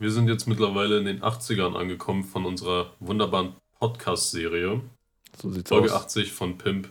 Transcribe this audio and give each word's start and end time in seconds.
wir 0.00 0.10
sind 0.10 0.28
jetzt 0.28 0.46
mittlerweile 0.48 0.98
in 0.98 1.04
den 1.04 1.20
80ern 1.22 1.76
angekommen 1.76 2.24
von 2.24 2.46
unserer 2.46 2.94
wunderbaren 3.00 3.54
Podcast-Serie. 3.78 4.80
So 5.40 5.50
sieht's 5.50 5.68
Folge 5.68 5.94
aus. 5.94 6.04
80 6.06 6.32
von 6.32 6.58
Pimp. 6.58 6.88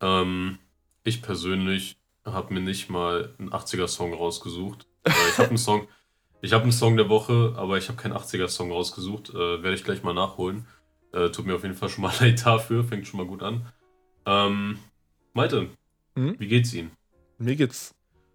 Ähm, 0.00 0.58
ich 1.02 1.22
persönlich 1.22 1.96
habe 2.24 2.52
mir 2.54 2.60
nicht 2.60 2.90
mal 2.90 3.34
einen 3.38 3.50
80er-Song 3.50 4.12
rausgesucht. 4.12 4.86
Äh, 5.04 5.10
ich 5.30 5.38
habe 5.38 5.48
einen 5.48 5.58
Song, 5.58 5.88
ich 6.42 6.52
habe 6.52 6.64
einen 6.64 6.72
Song 6.72 6.96
der 6.98 7.08
Woche, 7.08 7.54
aber 7.56 7.78
ich 7.78 7.88
habe 7.88 8.00
keinen 8.00 8.12
80er-Song 8.14 8.70
rausgesucht. 8.70 9.30
Äh, 9.30 9.62
Werde 9.62 9.74
ich 9.74 9.84
gleich 9.84 10.02
mal 10.02 10.14
nachholen. 10.14 10.66
Äh, 11.12 11.30
tut 11.30 11.46
mir 11.46 11.54
auf 11.54 11.62
jeden 11.62 11.74
Fall 11.74 11.88
schon 11.88 12.02
mal 12.02 12.12
leid 12.20 12.44
dafür, 12.44 12.84
fängt 12.84 13.06
schon 13.06 13.18
mal 13.18 13.26
gut 13.26 13.42
an. 13.42 13.66
Ähm, 14.26 14.78
Malte, 15.32 15.70
Hm? 16.16 16.34
wie 16.38 16.48
geht's 16.48 16.74
Ihnen? 16.74 16.90
Mir 17.38 17.56
geht's 17.56 17.94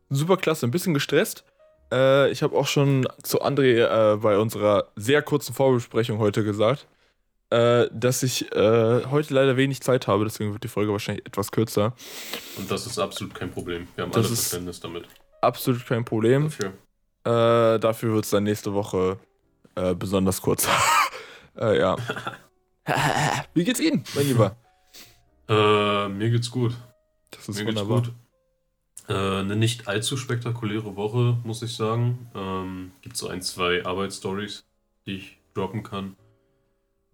super 0.10 0.38
klasse, 0.38 0.66
ein 0.66 0.72
bisschen 0.72 0.94
gestresst. 0.94 1.44
Äh, 1.92 2.32
ich 2.32 2.42
habe 2.44 2.56
auch 2.56 2.68
schon 2.68 3.08
zu 3.24 3.42
André 3.42 4.14
äh, 4.14 4.18
bei 4.18 4.38
unserer 4.38 4.88
sehr 4.96 5.22
kurzen 5.22 5.54
Vorbesprechung 5.54 6.20
heute 6.20 6.44
gesagt, 6.44 6.88
äh, 7.50 7.88
dass 7.92 8.24
ich 8.24 8.52
äh, 8.54 9.06
heute 9.06 9.34
leider 9.34 9.58
wenig 9.58 9.82
Zeit 9.82 10.08
habe, 10.08 10.24
deswegen 10.24 10.54
wird 10.54 10.64
die 10.64 10.70
Folge 10.70 10.92
wahrscheinlich 10.92 11.26
etwas 11.26 11.52
kürzer. 11.52 11.94
Und 12.58 12.72
das 12.72 12.86
ist 12.86 12.98
absolut 12.98 13.34
kein 13.36 13.52
Problem. 13.52 13.88
Wir 13.96 14.04
haben 14.06 14.12
Das 14.12 14.26
alle 14.28 14.36
Verständnis 14.36 14.80
damit. 14.80 15.06
Absolut 15.42 15.86
kein 15.86 16.06
Problem. 16.06 16.44
Dafür. 17.24 17.76
Äh, 17.76 17.80
dafür 17.80 18.14
wird 18.14 18.26
es 18.26 18.32
dann 18.32 18.44
nächste 18.44 18.74
Woche 18.74 19.20
äh, 19.76 19.94
besonders 19.94 20.42
kurz. 20.42 20.68
ja. 21.60 21.96
Wie 23.54 23.64
geht's 23.64 23.80
Ihnen, 23.80 24.04
mein 24.16 24.28
Lieber? 24.28 24.56
Mir 25.48 26.30
geht's 26.30 26.50
gut. 26.50 26.74
Das 27.32 27.50
ist 27.50 27.58
Mir 27.60 27.66
geht's 27.66 27.82
wunderbar. 27.82 28.04
gut. 28.04 28.14
Äh, 29.08 29.14
eine 29.14 29.56
nicht 29.56 29.88
allzu 29.88 30.18
spektakuläre 30.18 30.96
Woche, 30.96 31.38
muss 31.44 31.62
ich 31.62 31.76
sagen. 31.76 32.30
Ähm, 32.36 32.92
gibt 33.02 33.18
so 33.18 33.28
ein, 33.28 33.42
zwei 33.42 33.86
Arbeitsstories, 33.86 34.64
die 35.06 35.18
ich 35.18 35.38
droppen 35.54 35.84
kann. 35.84 36.16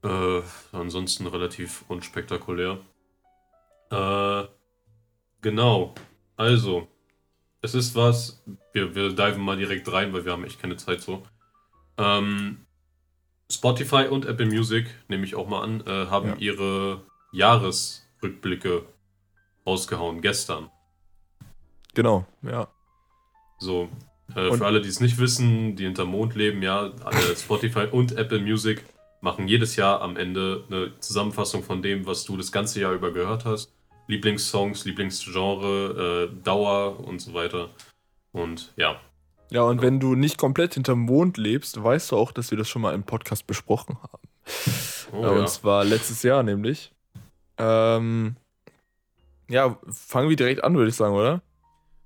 Äh, 0.04 0.42
ansonsten 0.72 1.28
relativ 1.28 1.84
unspektakulär. 1.88 2.80
Äh, 3.89 4.44
genau. 5.42 5.95
Also, 6.36 6.88
es 7.61 7.73
ist 7.73 7.95
was. 7.95 8.44
Wir, 8.73 8.94
wir 8.94 9.09
diven 9.14 9.42
mal 9.42 9.58
direkt 9.58 9.92
rein, 9.92 10.14
weil 10.14 10.26
wir 10.26 10.33
haben 10.33 10.44
echt 10.44 10.61
keine 10.61 10.78
Zeit 10.78 11.02
so. 11.02 11.23
Ähm, 11.98 12.66
Spotify 13.52 14.08
und 14.08 14.26
Apple 14.26 14.45
Music, 14.45 14.88
nehme 15.08 15.23
ich 15.23 15.36
auch 15.36 15.48
mal 15.48 15.61
an, 15.61 15.81
äh, 15.88 16.08
haben 16.08 16.30
Ja. 16.30 16.36
ihre 16.36 17.02
Jahresrückblicke 17.31 18.86
rausgehauen, 19.66 20.22
gestern. 20.22 20.70
Genau, 21.98 22.28
ja. 22.44 22.67
So, 23.58 23.90
äh, 24.36 24.52
für 24.52 24.67
alle, 24.67 24.81
die 24.81 24.88
es 24.88 25.00
nicht 25.00 25.17
wissen, 25.17 25.76
die 25.76 25.86
hinterm 25.86 26.09
Mond 26.09 26.36
leben, 26.36 26.62
ja, 26.62 26.92
alle 27.04 27.36
Spotify 27.36 27.88
und 27.92 28.12
Apple 28.12 28.39
Music 28.39 28.84
machen 29.20 29.48
jedes 29.48 29.76
Jahr 29.78 30.02
am 30.04 30.16
Ende 30.16 30.64
eine 30.70 30.92
Zusammenfassung 31.00 31.64
von 31.64 31.81
dem, 31.81 32.06
was 32.06 32.23
du 32.23 32.38
das 32.38 32.52
ganze 32.52 32.80
Jahr 32.81 32.94
über 32.94 33.12
gehört 33.12 33.45
hast. 33.45 33.73
Lieblingssongs, 34.06 34.86
Lieblingsgenre, 34.86 36.30
äh, 36.30 36.44
Dauer 36.44 37.00
und 37.04 37.20
so 37.20 37.34
weiter. 37.34 37.70
Und 38.32 38.72
ja, 38.76 39.02
Ja, 39.50 39.64
und 39.64 39.82
wenn 39.82 40.00
du 40.00 40.14
nicht 40.14 40.38
komplett 40.38 40.76
hinterm 40.76 41.00
Mond 41.00 41.38
lebst, 41.38 41.84
weißt 41.84 42.11
du 42.11 42.17
auch, 42.17 42.32
dass 42.32 42.52
wir 42.52 42.59
das 42.59 42.70
schon 42.70 42.84
mal 42.84 42.94
im 42.94 43.06
Podcast 43.06 43.48
besprochen 43.48 43.98
haben. 44.04 44.28
oh, 45.14 45.23
ja. 45.23 45.30
Und 45.32 45.50
zwar 45.50 45.84
letztes 45.84 46.22
Jahr 46.22 46.44
nämlich. 46.44 46.92
Ähm, 47.58 48.36
ja, 49.50 49.80
fangen 49.89 50.30
wir 50.30 50.36
direkt 50.36 50.64
an, 50.64 50.76
würde 50.76 50.89
ich 50.89 50.95
sagen, 50.95 51.16
oder? 51.16 51.42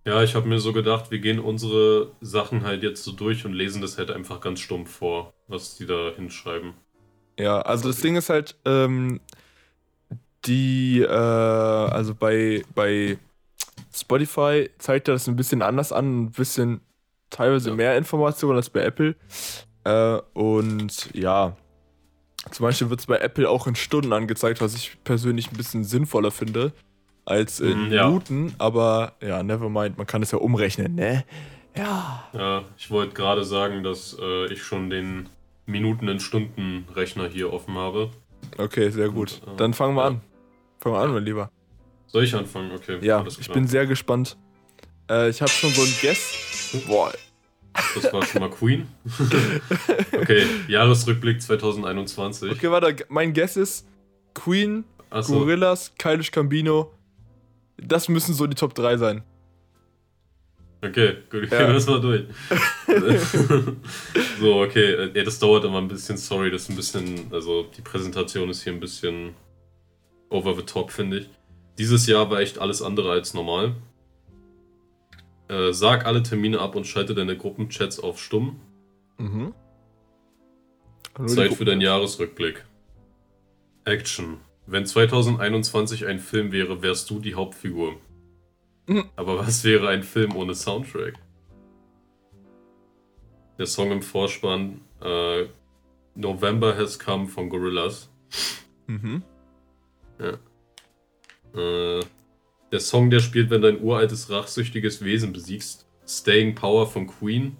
Ja, 0.06 0.24
ich 0.24 0.36
habe 0.36 0.48
mir 0.48 0.60
so 0.60 0.74
gedacht, 0.74 1.12
wir 1.12 1.20
gehen 1.20 1.40
unsere 1.40 2.12
Sachen 2.22 2.64
halt 2.64 2.84
jetzt 2.84 3.04
so 3.04 3.12
durch 3.12 3.46
und 3.46 3.54
lesen 3.54 3.82
das 3.82 3.98
halt 3.98 4.10
einfach 4.12 4.42
ganz 4.42 4.60
stumpf 4.60 4.92
vor, 4.92 5.34
was 5.48 5.76
die 5.78 5.86
da 5.86 6.12
hinschreiben. 6.16 6.74
Ja, 7.40 7.62
also 7.62 7.88
das 7.90 8.02
Ding 8.02 8.16
ist 8.16 8.30
halt, 8.30 8.56
ähm, 8.66 9.20
die, 10.46 11.02
äh, 11.02 11.08
also 11.08 12.16
bei, 12.16 12.64
bei 12.74 13.18
Spotify 13.94 14.70
zeigt 14.80 15.08
er 15.08 15.14
das 15.14 15.28
ein 15.28 15.36
bisschen 15.36 15.62
anders 15.62 15.92
an, 15.92 16.24
ein 16.24 16.32
bisschen 16.32 16.82
teilweise 17.30 17.70
Ja. 17.70 17.76
mehr 17.76 17.98
Informationen 17.98 18.58
als 18.58 18.70
bei 18.70 18.82
Apple. 18.82 19.16
Äh, 19.84 20.20
und 20.34 21.10
ja, 21.14 21.56
zum 22.50 22.64
Beispiel 22.64 22.90
wird 22.90 23.00
es 23.02 23.06
bei 23.06 23.18
Apple 23.20 23.48
auch 23.50 23.68
in 23.68 23.76
Stunden 23.76 24.14
angezeigt, 24.14 24.62
was 24.62 24.76
ich 24.76 24.98
persönlich 25.04 25.52
ein 25.52 25.58
bisschen 25.58 25.84
sinnvoller 25.84 26.32
finde 26.32 26.74
als 27.26 27.60
in 27.60 27.88
Mhm, 27.88 27.92
ja. 27.94 28.08
Minuten, 28.08 28.56
aber 28.58 29.14
ja, 29.22 29.44
never 29.44 29.70
mind, 29.70 29.98
man 29.98 30.08
kann 30.08 30.22
es 30.24 30.32
ja 30.32 30.38
umrechnen, 30.40 30.96
ne? 30.96 31.24
Ja. 31.76 32.24
Ja, 32.34 32.64
ich 32.78 32.90
wollte 32.92 33.14
gerade 33.14 33.44
sagen, 33.46 33.84
dass 33.84 34.18
äh, 34.20 34.52
ich 34.52 34.64
schon 34.64 34.90
den 34.90 35.30
Minuten- 35.66 36.08
in 36.08 36.20
Stunden-Rechner 36.20 37.28
hier 37.30 37.54
offen 37.54 37.76
habe. 37.78 38.10
Okay, 38.58 38.90
sehr 38.90 39.10
gut. 39.10 39.42
Und, 39.46 39.54
äh, 39.54 39.58
Dann 39.58 39.74
fangen 39.74 39.96
wir 39.96 40.02
ja. 40.02 40.08
an. 40.10 40.22
Fangen 40.80 40.96
wir 40.96 41.00
an, 41.00 41.14
mein 41.14 41.24
Lieber. 41.24 41.50
Soll 42.08 42.24
ich 42.26 42.36
anfangen? 42.36 42.72
Okay. 42.76 42.98
Ja, 43.02 43.24
ich 43.26 43.50
bin 43.52 43.68
sehr 43.68 43.86
gespannt. 43.86 44.36
Äh, 45.10 45.30
ich 45.30 45.42
habe 45.42 45.50
schon 45.52 45.70
so 45.70 45.84
ein 45.84 45.94
Guess. 46.02 46.82
Boah, 46.88 47.14
Das 47.96 48.12
war 48.12 48.26
schon 48.26 48.42
mal 48.42 48.50
Queen. 48.50 48.88
okay, 50.22 50.46
Jahresrückblick 50.68 51.42
2021. 51.42 52.52
okay, 52.52 52.70
warte. 52.72 53.06
Mein 53.10 53.34
Guess 53.34 53.56
ist 53.56 53.88
Queen, 54.34 54.84
Achso, 55.10 55.34
Gorillas, 55.40 55.94
Kylish 55.98 56.32
Gambino. 56.32 56.92
Das 57.82 58.08
müssen 58.10 58.34
so 58.34 58.48
die 58.48 58.56
Top 58.56 58.74
3 58.76 58.98
sein. 58.98 59.24
okay, 60.84 61.18
gut, 61.30 61.42
gehen 61.50 61.52
Ja. 61.52 61.68
wir 61.68 61.74
das 61.74 61.88
mal 61.88 62.00
durch. 62.02 62.26
so, 64.40 64.62
okay, 64.62 64.94
äh, 64.94 65.12
ja, 65.18 65.24
das 65.24 65.40
dauert 65.40 65.64
immer 65.66 65.78
ein 65.80 65.88
bisschen, 65.88 66.18
sorry, 66.18 66.50
das 66.52 66.64
ist 66.64 66.70
ein 66.70 66.76
bisschen, 66.76 67.32
also 67.32 67.64
die 67.76 67.82
Präsentation 67.82 68.50
ist 68.50 68.64
hier 68.64 68.74
ein 68.74 68.80
bisschen 68.80 69.36
over 70.30 70.56
the 70.56 70.64
top, 70.64 70.92
finde 70.92 71.20
ich. 71.20 71.30
Dieses 71.78 72.08
Jahr 72.08 72.30
war 72.30 72.40
echt 72.40 72.60
alles 72.60 72.82
andere 72.82 73.12
als 73.12 73.34
normal. 73.34 73.76
Äh, 75.48 75.74
sag 75.74 76.06
alle 76.06 76.24
Termine 76.24 76.60
ab 76.60 76.76
und 76.76 76.86
schalte 76.88 77.14
deine 77.14 77.38
Gruppenchats 77.38 78.00
auf 78.00 78.20
stumm. 78.22 78.60
Mhm. 79.18 79.54
Zeit 81.26 81.54
für 81.54 81.66
deinen 81.66 81.82
Jahresrückblick. 81.82 82.66
Action. 83.86 84.38
Wenn 84.66 84.86
2021 84.86 86.06
ein 86.06 86.20
Film 86.20 86.52
wäre, 86.52 86.82
wärst 86.82 87.10
du 87.10 87.20
die 87.20 87.36
Hauptfigur. 87.36 87.96
Mhm. 88.88 89.06
Aber 89.16 89.40
was 89.40 89.64
wäre 89.64 89.90
ein 89.90 90.04
Film 90.04 90.36
ohne 90.36 90.56
Soundtrack? 90.56 91.16
Der 93.58 93.66
Song 93.66 93.92
im 93.92 94.02
Vorspann 94.02 94.82
äh, 95.02 95.46
November 96.16 96.78
Has 96.78 97.00
Come 97.00 97.28
von 97.28 97.50
Gorillaz. 97.50 98.10
Mhm. 98.88 99.24
Äh, 100.20 102.00
der 102.72 102.80
Song, 102.80 103.10
der 103.10 103.20
spielt, 103.20 103.50
wenn 103.50 103.62
dein 103.62 103.82
uraltes, 103.82 104.30
rachsüchtiges 104.30 105.04
Wesen 105.04 105.34
besiegst. 105.34 105.86
Staying 106.08 106.56
Power 106.56 106.88
von 106.88 107.08
Queen. 107.08 107.58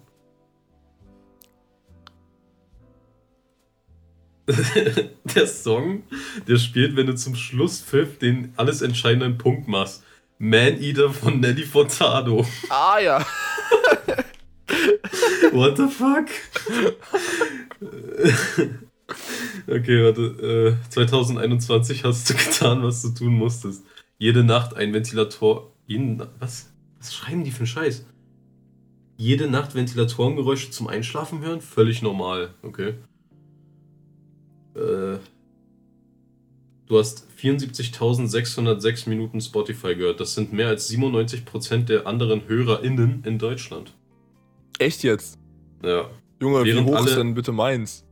der 5.34 5.46
Song, 5.46 6.02
der 6.48 6.58
spielt, 6.58 6.96
wenn 6.96 7.06
du 7.06 7.14
zum 7.14 7.34
Schlusspfiff 7.34 8.18
den 8.18 8.52
alles 8.56 8.82
entscheidenden 8.82 9.38
Punkt 9.38 9.68
machst. 9.68 10.02
Man 10.38 10.80
Eater 10.82 11.10
von 11.10 11.38
Nelly 11.40 11.64
Furtado. 11.64 12.44
Ah 12.68 12.98
ja. 12.98 13.24
What 15.52 15.76
the 15.76 15.86
fuck? 15.86 16.26
okay, 19.68 20.04
warte. 20.04 20.76
Äh, 20.80 20.90
2021 20.90 22.04
hast 22.04 22.28
du 22.28 22.34
getan, 22.34 22.82
was 22.82 23.02
du 23.02 23.10
tun 23.10 23.34
musstest. 23.34 23.84
Jede 24.18 24.42
Nacht 24.42 24.74
ein 24.74 24.92
Ventilator. 24.92 25.72
Jeden, 25.86 26.20
was? 26.40 26.72
Was 26.98 27.14
schreiben 27.14 27.44
die 27.44 27.50
für 27.50 27.58
einen 27.58 27.66
Scheiß? 27.66 28.04
Jede 29.16 29.48
Nacht 29.48 29.74
Ventilatorengeräusche 29.74 30.70
zum 30.70 30.88
Einschlafen 30.88 31.40
hören? 31.42 31.60
Völlig 31.60 32.02
normal, 32.02 32.54
okay. 32.62 32.94
Äh, 34.74 35.18
du 36.86 36.98
hast 36.98 37.26
74.606 37.38 39.08
Minuten 39.08 39.40
Spotify 39.40 39.94
gehört. 39.94 40.20
Das 40.20 40.34
sind 40.34 40.52
mehr 40.52 40.68
als 40.68 40.90
97% 40.90 41.84
der 41.86 42.06
anderen 42.06 42.46
HörerInnen 42.48 43.22
in 43.24 43.38
Deutschland. 43.38 43.94
Echt 44.78 45.02
jetzt? 45.02 45.38
Ja. 45.82 46.10
Junge, 46.40 46.64
Während 46.64 46.88
wie 46.88 46.92
hoch 46.92 47.00
ist 47.00 47.06
alle- 47.12 47.16
denn 47.16 47.34
bitte 47.34 47.52
meins? 47.52 48.04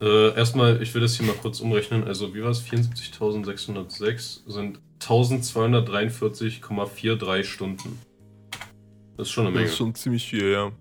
Äh, 0.00 0.34
erstmal, 0.34 0.82
ich 0.82 0.92
will 0.94 1.00
das 1.02 1.16
hier 1.16 1.26
mal 1.26 1.36
kurz 1.36 1.60
umrechnen. 1.60 2.02
Also, 2.04 2.34
wie 2.34 2.42
war 2.42 2.50
es? 2.50 2.60
74.606 2.60 4.42
sind 4.50 4.80
1243,43 4.98 7.44
Stunden. 7.44 7.98
Das 9.16 9.28
ist 9.28 9.32
schon 9.32 9.46
eine 9.46 9.52
Das 9.52 9.60
Menge. 9.60 9.70
ist 9.70 9.76
schon 9.76 9.94
ziemlich 9.94 10.24
viel, 10.28 10.50
ja. 10.50 10.72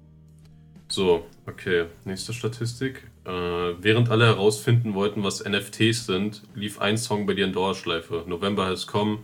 So, 0.91 1.25
okay. 1.47 1.85
Nächste 2.03 2.33
Statistik. 2.33 3.03
Äh, 3.23 3.29
während 3.29 4.09
alle 4.09 4.25
herausfinden 4.25 4.93
wollten, 4.93 5.23
was 5.23 5.41
NFTs 5.41 6.05
sind, 6.05 6.41
lief 6.53 6.81
ein 6.81 6.97
Song 6.97 7.25
bei 7.25 7.33
dir 7.33 7.45
in 7.45 7.53
Dauerschleife. 7.53 8.25
November 8.27 8.65
Has 8.65 8.87
Come 8.87 9.19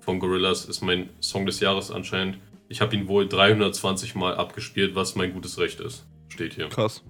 von 0.00 0.20
Gorillaz 0.20 0.66
ist 0.66 0.82
mein 0.82 1.08
Song 1.20 1.46
des 1.46 1.60
Jahres 1.60 1.90
anscheinend. 1.90 2.38
Ich 2.68 2.82
habe 2.82 2.94
ihn 2.94 3.08
wohl 3.08 3.26
320 3.26 4.14
Mal 4.14 4.34
abgespielt, 4.34 4.94
was 4.94 5.14
mein 5.14 5.32
gutes 5.32 5.58
Recht 5.58 5.80
ist. 5.80 6.04
Steht 6.28 6.52
hier. 6.52 6.68
Krass. 6.68 7.02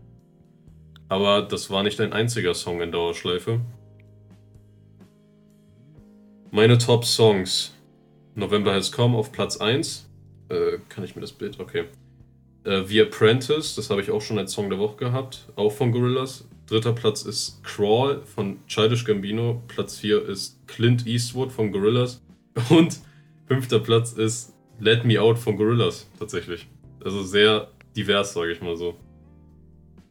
Aber 1.08 1.42
das 1.42 1.68
war 1.70 1.82
nicht 1.82 2.00
ein 2.00 2.12
einziger 2.12 2.54
Song 2.54 2.80
in 2.82 2.92
Dauerschleife. 2.92 3.60
Meine 6.52 6.78
Top 6.78 7.04
Songs. 7.04 7.74
November 8.36 8.72
Has 8.72 8.92
Come 8.92 9.18
auf 9.18 9.32
Platz 9.32 9.56
1. 9.56 10.08
Äh, 10.48 10.78
kann 10.88 11.02
ich 11.02 11.16
mir 11.16 11.22
das 11.22 11.32
Bild? 11.32 11.58
Okay. 11.58 11.86
Äh, 12.66 12.84
The 12.84 13.02
Apprentice, 13.02 13.76
das 13.76 13.90
habe 13.90 14.00
ich 14.00 14.10
auch 14.10 14.20
schon 14.20 14.38
als 14.38 14.52
Song 14.52 14.68
der 14.68 14.78
Woche 14.78 14.96
gehabt. 14.96 15.46
Auch 15.54 15.70
von 15.70 15.92
Gorillaz. 15.92 16.48
Dritter 16.66 16.92
Platz 16.92 17.22
ist 17.22 17.62
Crawl 17.62 18.22
von 18.22 18.58
Childish 18.66 19.04
Gambino. 19.04 19.62
Platz 19.68 19.98
4 19.98 20.28
ist 20.28 20.58
Clint 20.66 21.06
Eastwood 21.06 21.52
von 21.52 21.70
Gorillaz. 21.70 22.20
Und 22.70 22.98
fünfter 23.46 23.78
Platz 23.78 24.12
ist 24.12 24.52
Let 24.80 25.04
Me 25.04 25.20
Out 25.20 25.38
von 25.38 25.56
Gorillaz, 25.56 26.10
tatsächlich. 26.18 26.66
Also 27.04 27.22
sehr 27.22 27.70
divers, 27.94 28.32
sage 28.32 28.50
ich 28.50 28.60
mal 28.60 28.76
so. 28.76 28.96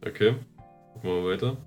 Okay, 0.05 0.35
gucken 0.93 1.09
wir 1.09 1.21
mal 1.21 1.31
weiter. 1.33 1.57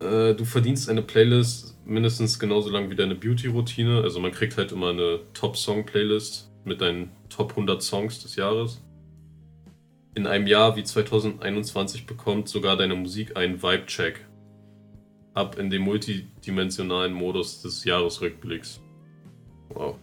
Äh, 0.00 0.34
du 0.34 0.44
verdienst 0.44 0.88
eine 0.88 1.02
Playlist 1.02 1.76
mindestens 1.86 2.40
genauso 2.40 2.70
lang 2.70 2.90
wie 2.90 2.96
deine 2.96 3.14
Beauty-Routine. 3.14 4.02
Also 4.02 4.18
man 4.18 4.32
kriegt 4.32 4.56
halt 4.56 4.72
immer 4.72 4.90
eine 4.90 5.20
Top-Song-Playlist 5.32 6.47
mit 6.68 6.80
deinen 6.80 7.10
Top 7.28 7.50
100 7.50 7.82
Songs 7.82 8.22
des 8.22 8.36
Jahres. 8.36 8.82
In 10.14 10.26
einem 10.26 10.46
Jahr 10.46 10.76
wie 10.76 10.84
2021 10.84 12.06
bekommt 12.06 12.48
sogar 12.48 12.76
deine 12.76 12.94
Musik 12.94 13.36
einen 13.36 13.62
Vibe-Check. 13.62 14.24
Ab 15.34 15.58
in 15.58 15.70
den 15.70 15.82
multidimensionalen 15.82 17.12
Modus 17.12 17.62
des 17.62 17.84
Jahresrückblicks. 17.84 18.80
Wow. 19.68 19.96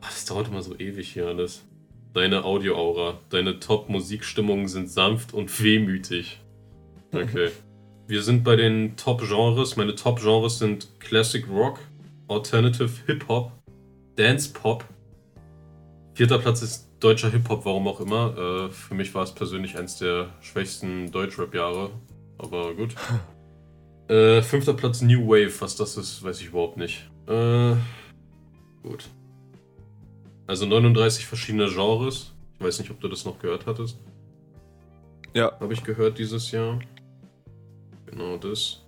Das 0.00 0.24
dauert 0.24 0.48
immer 0.48 0.62
so 0.62 0.76
ewig 0.78 1.12
hier 1.12 1.26
alles. 1.26 1.64
Deine 2.12 2.44
Audio-Aura, 2.44 3.18
deine 3.28 3.60
Top-Musikstimmungen 3.60 4.68
sind 4.68 4.90
sanft 4.90 5.34
und 5.34 5.62
wehmütig. 5.62 6.40
Okay. 7.12 7.50
Wir 8.06 8.22
sind 8.22 8.42
bei 8.42 8.56
den 8.56 8.96
Top-Genres. 8.96 9.76
Meine 9.76 9.94
Top-Genres 9.94 10.58
sind 10.58 10.88
Classic 10.98 11.48
Rock, 11.48 11.78
Alternative 12.28 12.90
Hip-Hop, 13.06 13.52
Dance 14.16 14.52
Pop. 14.52 14.84
Vierter 16.14 16.38
Platz 16.38 16.62
ist 16.62 16.88
deutscher 17.00 17.30
Hip-Hop, 17.30 17.64
warum 17.64 17.88
auch 17.88 18.00
immer. 18.00 18.36
Äh, 18.36 18.70
für 18.70 18.94
mich 18.94 19.14
war 19.14 19.22
es 19.22 19.32
persönlich 19.32 19.78
eins 19.78 19.98
der 19.98 20.28
schwächsten 20.40 21.10
Deutschrap-Jahre. 21.10 21.90
Aber 22.38 22.74
gut. 22.74 22.94
äh, 24.08 24.42
fünfter 24.42 24.74
Platz 24.74 25.00
New 25.00 25.26
Wave. 25.28 25.60
Was 25.60 25.76
das 25.76 25.96
ist, 25.96 26.22
weiß 26.22 26.40
ich 26.40 26.48
überhaupt 26.48 26.76
nicht. 26.76 27.08
Äh, 27.26 27.74
gut. 28.82 29.08
Also 30.46 30.66
39 30.66 31.26
verschiedene 31.26 31.68
Genres. 31.68 32.32
Ich 32.58 32.64
weiß 32.64 32.80
nicht, 32.80 32.90
ob 32.90 33.00
du 33.00 33.08
das 33.08 33.24
noch 33.24 33.38
gehört 33.38 33.66
hattest. 33.66 33.98
Ja. 35.32 35.58
Habe 35.60 35.72
ich 35.72 35.84
gehört 35.84 36.18
dieses 36.18 36.50
Jahr. 36.50 36.80
Genau 38.06 38.36
das. 38.36 38.82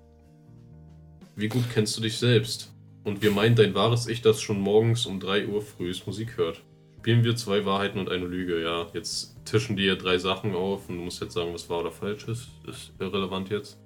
Wie 1.37 1.49
gut 1.49 1.65
kennst 1.73 1.97
du 1.97 2.03
dich 2.03 2.19
selbst? 2.19 2.73
Und 3.05 3.23
wir 3.23 3.31
meinen 3.33 3.57
dein 3.57 3.75
wahres 3.75 4.07
Ich, 4.07 4.23
das 4.23 4.41
schon 4.41 4.61
morgens 4.61 5.07
um 5.07 5.19
3 5.21 5.47
Uhr 5.49 5.61
frühs 5.63 6.07
Musik 6.07 6.37
hört. 6.37 6.63
Spielen 6.99 7.25
wir 7.25 7.35
zwei 7.35 7.65
Wahrheiten 7.67 7.99
und 7.99 8.09
eine 8.09 8.27
Lüge, 8.27 8.63
ja. 8.63 8.87
Jetzt 8.95 9.35
tischen 9.45 9.77
dir 9.77 9.97
drei 9.97 10.19
Sachen 10.19 10.55
auf 10.55 10.89
und 10.89 10.99
du 10.99 11.03
musst 11.03 11.21
jetzt 11.21 11.35
sagen, 11.35 11.53
was 11.53 11.69
wahr 11.69 11.81
oder 11.81 11.91
falsch 11.91 12.29
ist. 12.29 12.49
Ist 12.69 12.93
irrelevant 13.01 13.51
jetzt. 13.51 13.77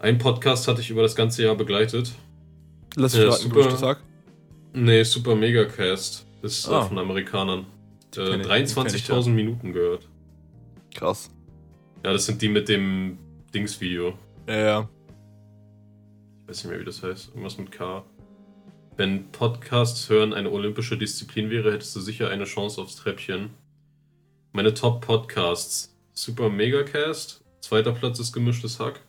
Ein 0.00 0.18
Podcast 0.18 0.66
hatte 0.66 0.80
ich 0.80 0.90
über 0.90 1.02
das 1.02 1.14
ganze 1.14 1.44
Jahr 1.44 1.54
begleitet. 1.54 2.10
Lass 2.96 3.12
mich 3.14 3.22
Ja, 3.22 3.28
raten, 3.30 3.42
super. 3.42 3.54
Geburtstag. 3.62 4.02
Nee, 4.72 5.02
Super 5.04 5.36
Megacast. 5.36 6.26
Ist 6.42 6.66
äh, 6.66 6.70
Ah. 6.72 6.82
von 6.82 6.98
Amerikanern. 6.98 7.60
Äh, 7.60 7.64
kenn 8.16 8.24
ich- 8.24 8.30
den 8.30 8.32
kenn 8.32 8.40
ich, 8.40 8.72
23.000 8.72 9.28
Minuten 9.34 9.72
gehört. 9.72 10.08
Krass. 10.94 11.30
Ja, 12.04 12.12
das 12.12 12.26
sind 12.26 12.42
die 12.42 12.48
mit 12.48 12.68
dem 12.68 13.18
Dings-Video. 13.54 14.14
Ja, 14.48 14.56
ja. 14.58 14.88
Ich 16.50 16.56
weiß 16.56 16.64
nicht 16.64 16.70
mehr, 16.72 16.80
wie 16.80 16.84
das 16.84 17.04
heißt. 17.04 17.28
Irgendwas 17.28 17.58
mit 17.58 17.70
K. 17.70 18.04
Wenn 18.96 19.30
Podcasts 19.30 20.08
hören 20.08 20.34
eine 20.34 20.50
olympische 20.50 20.98
Disziplin 20.98 21.48
wäre, 21.48 21.72
hättest 21.72 21.94
du 21.94 22.00
sicher 22.00 22.28
eine 22.28 22.42
Chance 22.42 22.82
aufs 22.82 22.96
Treppchen. 22.96 23.50
Meine 24.50 24.74
Top-Podcasts. 24.74 25.96
Super 26.12 26.48
Megacast. 26.48 27.44
Zweiter 27.60 27.92
Platz 27.92 28.18
ist 28.18 28.32
Gemischtes 28.32 28.80
Hack. 28.80 29.00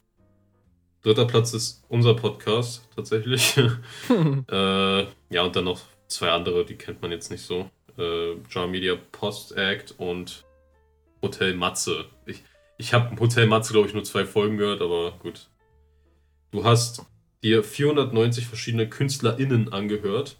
Dritter 1.02 1.26
Platz 1.26 1.56
ist 1.56 1.84
unser 1.90 2.14
Podcast, 2.14 2.88
tatsächlich. 2.96 3.58
äh, 4.52 5.02
ja, 5.32 5.42
und 5.42 5.56
dann 5.56 5.66
noch 5.66 5.82
zwei 6.10 6.30
andere, 6.30 6.64
die 6.64 6.76
kennt 6.76 7.02
man 7.02 7.10
jetzt 7.10 7.32
nicht 7.32 7.42
so. 7.42 7.72
Äh, 7.98 8.36
Jar 8.52 8.68
Media 8.68 8.96
Post 9.12 9.58
Act 9.58 9.96
und 9.98 10.46
Hotel 11.24 11.56
Matze. 11.56 12.06
Ich, 12.28 12.44
ich 12.78 12.94
habe 12.94 13.20
Hotel 13.20 13.48
Matze, 13.48 13.74
glaube 13.74 13.88
ich, 13.88 13.96
nur 13.96 14.04
zwei 14.04 14.26
Folgen 14.26 14.58
gehört, 14.58 14.84
aber 14.84 15.14
gut. 15.24 15.50
Du 16.52 16.66
hast 16.66 17.04
dir 17.44 17.64
490 17.64 18.48
verschiedene 18.48 18.90
KünstlerInnen 18.90 19.72
angehört. 19.74 20.38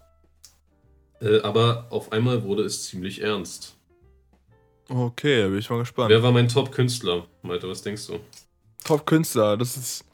Äh, 1.22 1.42
aber 1.42 1.88
auf 1.90 2.12
einmal 2.12 2.44
wurde 2.44 2.64
es 2.64 2.86
ziemlich 2.86 3.22
ernst. 3.22 3.78
Okay, 4.90 5.48
bin 5.48 5.60
ich 5.60 5.70
mal 5.70 5.80
gespannt. 5.80 6.10
Wer 6.10 6.24
war 6.24 6.32
mein 6.32 6.48
Top-Künstler? 6.48 7.26
Malte, 7.44 7.70
was 7.70 7.82
denkst 7.82 8.08
du? 8.08 8.20
Top-Künstler, 8.84 9.58
das 9.58 9.78
ist. 9.78 10.06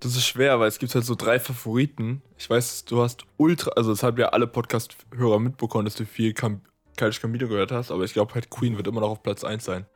Das 0.00 0.16
ist 0.16 0.26
schwer, 0.26 0.60
weil 0.60 0.68
es 0.68 0.78
gibt 0.78 0.94
halt 0.94 1.04
so 1.06 1.14
drei 1.14 1.40
Favoriten. 1.40 2.20
Ich 2.36 2.50
weiß, 2.50 2.84
du 2.84 3.00
hast 3.00 3.24
ultra, 3.38 3.70
also 3.70 3.90
das 3.90 4.02
haben 4.02 4.18
ja 4.18 4.28
alle 4.30 4.46
Podcast-Hörer 4.46 5.38
mitbekommen, 5.38 5.86
dass 5.86 5.94
du 5.94 6.04
viel 6.04 6.34
Cam 6.34 6.60
Kalisch 6.96 7.20
Camino 7.20 7.48
gehört 7.48 7.72
hast, 7.72 7.90
aber 7.90 8.04
ich 8.04 8.12
glaube 8.12 8.34
halt 8.34 8.50
Queen 8.50 8.76
wird 8.76 8.86
immer 8.86 9.00
noch 9.00 9.10
auf 9.10 9.22
Platz 9.22 9.44
1 9.44 9.64
sein. 9.64 9.86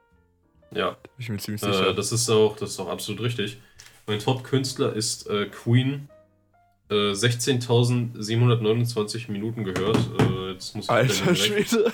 Ja, 0.70 0.91
Bin 0.91 1.11
ich 1.19 1.29
mir 1.29 1.38
ziemlich 1.38 1.61
sicher. 1.61 1.88
äh, 1.88 1.94
das, 1.94 2.11
ist 2.12 2.29
auch, 2.31 2.56
das 2.56 2.70
ist 2.70 2.81
auch 2.81 2.88
absolut 2.88 3.23
richtig. 3.23 3.59
Mein 4.08 4.19
Top-Künstler 4.19 4.93
ist 4.94 5.28
äh, 5.28 5.46
Queen. 5.46 6.08
Äh, 6.90 7.12
16.729 7.12 9.31
Minuten 9.31 9.62
gehört. 9.64 9.99
Äh, 10.19 10.52
jetzt 10.52 10.75
muss 10.75 10.87
ich 10.87 10.90
Alter 10.90 11.34
Schwede. 11.34 11.93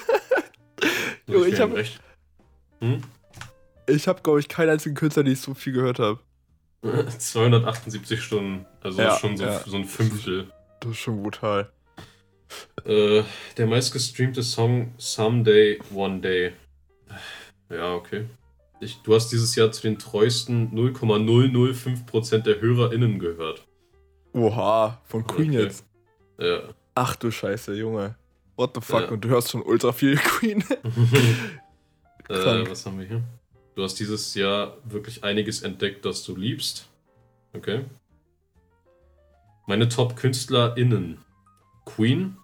Junge, 1.26 1.46
ich 1.46 1.54
ich 1.54 1.58
wieder 1.58 1.64
hab- 1.64 1.74
recht. 1.74 1.98
Hm? 2.80 3.02
Ich 3.88 4.06
habe, 4.08 4.22
glaube 4.22 4.38
ich, 4.40 4.48
keinen 4.48 4.70
einzigen 4.70 4.94
Künstler, 4.94 5.24
den 5.24 5.32
ich 5.32 5.40
so 5.40 5.52
viel 5.54 5.72
gehört 5.72 5.98
habe. 5.98 6.20
278 7.18 8.22
Stunden. 8.22 8.64
Also 8.80 9.02
Ja, 9.02 9.18
schon 9.18 9.36
so, 9.36 9.44
ja. 9.44 9.58
so 9.66 9.76
ein 9.76 9.84
Fünftel. 9.84 10.46
Das 10.80 10.92
ist 10.92 10.98
schon 10.98 11.20
brutal. 11.22 11.70
Äh, 12.84 13.22
der 13.56 13.66
meistgestreamte 13.66 14.42
Song 14.44 14.94
Someday, 14.98 15.80
One 15.92 16.20
Day. 16.20 16.52
Ja, 17.70 17.94
okay. 17.94 18.26
Ich, 18.84 19.00
du 19.02 19.14
hast 19.14 19.30
dieses 19.30 19.56
Jahr 19.56 19.72
zu 19.72 19.82
den 19.82 19.98
treuesten 19.98 20.70
0,005% 20.72 22.38
der 22.38 22.60
HörerInnen 22.60 23.18
gehört. 23.18 23.66
Oha, 24.34 25.00
von 25.04 25.26
Queen 25.26 25.50
Okay. 25.50 25.62
jetzt. 25.62 25.86
Ja. 26.38 26.60
Ach 26.94 27.16
du 27.16 27.30
Scheiße, 27.30 27.74
Junge. 27.74 28.16
What 28.56 28.72
the 28.74 28.80
fuck? 28.80 29.00
Ja. 29.02 29.08
Und 29.08 29.24
du 29.24 29.28
hörst 29.30 29.50
schon 29.50 29.62
ultra 29.62 29.92
viel 29.92 30.16
Queen. 30.16 30.60
äh, 32.28 32.68
was 32.68 32.84
haben 32.84 32.98
wir 32.98 33.06
hier? 33.06 33.22
Du 33.74 33.82
hast 33.82 33.94
dieses 33.94 34.34
Jahr 34.34 34.76
wirklich 34.84 35.24
einiges 35.24 35.62
entdeckt, 35.62 36.04
das 36.04 36.22
du 36.22 36.36
liebst. 36.36 36.88
Okay. 37.54 37.84
Meine 39.66 39.88
Top-KünstlerInnen. 39.88 41.18
Queen, 41.86 42.36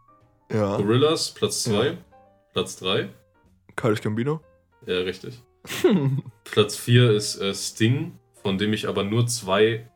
ja. 0.50 0.76
Gorillaz, 0.76 1.32
Platz 1.32 1.64
2. 1.64 1.86
Ja. 1.86 1.92
Platz 2.52 2.76
3. 2.76 3.10
Kalisch 3.76 4.00
Gambino. 4.00 4.40
Ja, 4.86 4.98
richtig. 5.00 5.42
Platz 6.44 6.76
4 6.76 7.10
ist 7.10 7.40
äh, 7.40 7.54
Sting, 7.54 8.18
von 8.42 8.58
dem 8.58 8.72
ich 8.72 8.88
aber 8.88 9.04
nur 9.04 9.26
zwei. 9.26 9.88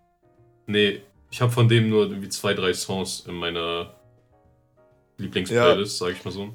Nee, 0.67 1.03
ich 1.31 1.41
habe 1.41 1.53
von 1.53 1.69
dem 1.69 1.89
nur 1.89 2.09
irgendwie 2.09 2.29
zwei, 2.29 2.55
drei 2.55 2.73
Songs 2.73 3.25
in 3.27 3.35
meiner 3.35 3.95
Lieblingsplaylist, 5.19 5.99
sage 5.99 6.13
ich 6.13 6.25
mal 6.25 6.31
so. 6.31 6.53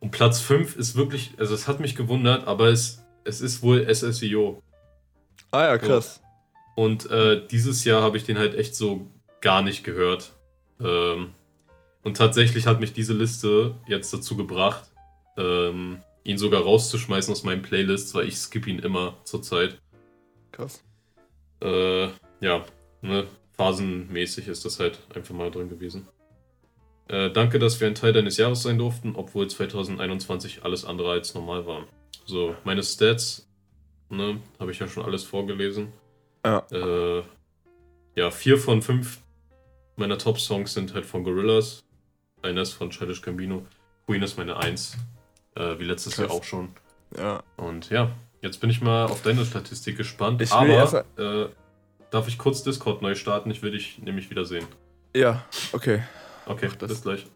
Und 0.00 0.10
Platz 0.10 0.40
5 0.40 0.76
ist 0.76 0.96
wirklich, 0.96 1.32
also 1.38 1.54
es 1.54 1.68
hat 1.68 1.80
mich 1.80 1.94
gewundert, 1.94 2.46
aber 2.46 2.68
es, 2.68 3.04
es 3.24 3.40
ist 3.40 3.62
wohl 3.62 3.86
SSIO. 3.92 4.62
ah 5.50 5.62
ja, 5.62 5.78
krass. 5.78 6.22
Und 6.76 7.10
äh, 7.10 7.46
dieses 7.46 7.84
Jahr 7.84 8.02
habe 8.02 8.16
ich 8.16 8.24
den 8.24 8.38
halt 8.38 8.54
echt 8.54 8.74
so 8.74 9.06
gar 9.40 9.62
nicht 9.62 9.84
gehört. 9.84 10.32
Ähm, 10.80 11.34
und 12.02 12.16
tatsächlich 12.16 12.66
hat 12.66 12.80
mich 12.80 12.92
diese 12.92 13.12
Liste 13.12 13.74
jetzt 13.86 14.12
dazu 14.12 14.36
gebracht, 14.36 14.84
ähm, 15.36 15.98
ihn 16.24 16.38
sogar 16.38 16.62
rauszuschmeißen 16.62 17.32
aus 17.32 17.44
meinen 17.44 17.62
Playlists, 17.62 18.14
weil 18.14 18.28
ich 18.28 18.36
skippe 18.36 18.70
ihn 18.70 18.78
immer 18.78 19.16
zurzeit. 19.24 19.80
Krass. 20.52 20.82
Äh, 21.62 22.08
ja, 22.40 22.64
ne, 23.02 23.26
phasenmäßig 23.52 24.48
ist 24.48 24.64
das 24.64 24.80
halt 24.80 24.98
einfach 25.14 25.34
mal 25.34 25.50
drin 25.50 25.68
gewesen. 25.68 26.08
Äh, 27.08 27.30
danke, 27.30 27.58
dass 27.58 27.80
wir 27.80 27.88
ein 27.88 27.94
Teil 27.94 28.12
deines 28.12 28.36
Jahres 28.36 28.62
sein 28.62 28.78
durften, 28.78 29.14
obwohl 29.16 29.48
2021 29.48 30.64
alles 30.64 30.84
andere 30.84 31.10
als 31.10 31.34
normal 31.34 31.66
war. 31.66 31.86
So, 32.24 32.54
meine 32.64 32.82
Stats, 32.82 33.48
ne, 34.08 34.40
habe 34.58 34.70
ich 34.70 34.78
ja 34.78 34.88
schon 34.88 35.04
alles 35.04 35.24
vorgelesen. 35.24 35.92
Ja. 36.44 36.66
Äh, 36.70 37.22
ja, 38.14 38.30
vier 38.30 38.58
von 38.58 38.82
fünf 38.82 39.20
meiner 39.96 40.18
Top-Songs 40.18 40.72
sind 40.72 40.94
halt 40.94 41.04
von 41.04 41.24
Gorillaz. 41.24 41.84
Einer 42.42 42.62
ist 42.62 42.72
von 42.72 42.90
Childish 42.90 43.22
Gambino. 43.22 43.66
Queen 44.06 44.22
ist 44.22 44.38
meine 44.38 44.56
Eins. 44.56 44.96
Äh, 45.54 45.78
wie 45.78 45.84
letztes 45.84 46.14
Krass. 46.14 46.28
Jahr 46.28 46.36
auch 46.36 46.44
schon. 46.44 46.70
Ja. 47.16 47.42
Und 47.56 47.90
ja, 47.90 48.10
jetzt 48.40 48.60
bin 48.60 48.70
ich 48.70 48.80
mal 48.80 49.06
auf 49.06 49.22
deine 49.22 49.44
Statistik 49.44 49.96
gespannt. 49.96 50.40
Ich 50.42 50.50
will 50.52 50.70
erst 50.70 50.94
aber 50.94 51.44
äh, 51.46 51.48
darf 52.10 52.28
ich 52.28 52.38
kurz 52.38 52.62
Discord 52.62 53.02
neu 53.02 53.14
starten? 53.14 53.50
Ich 53.50 53.62
will 53.62 53.72
dich 53.72 53.98
nämlich 53.98 54.30
wieder 54.30 54.44
sehen. 54.44 54.66
Ja, 55.14 55.44
okay. 55.72 56.02
Okay, 56.46 56.68
bis 56.78 57.02
gleich. 57.02 57.26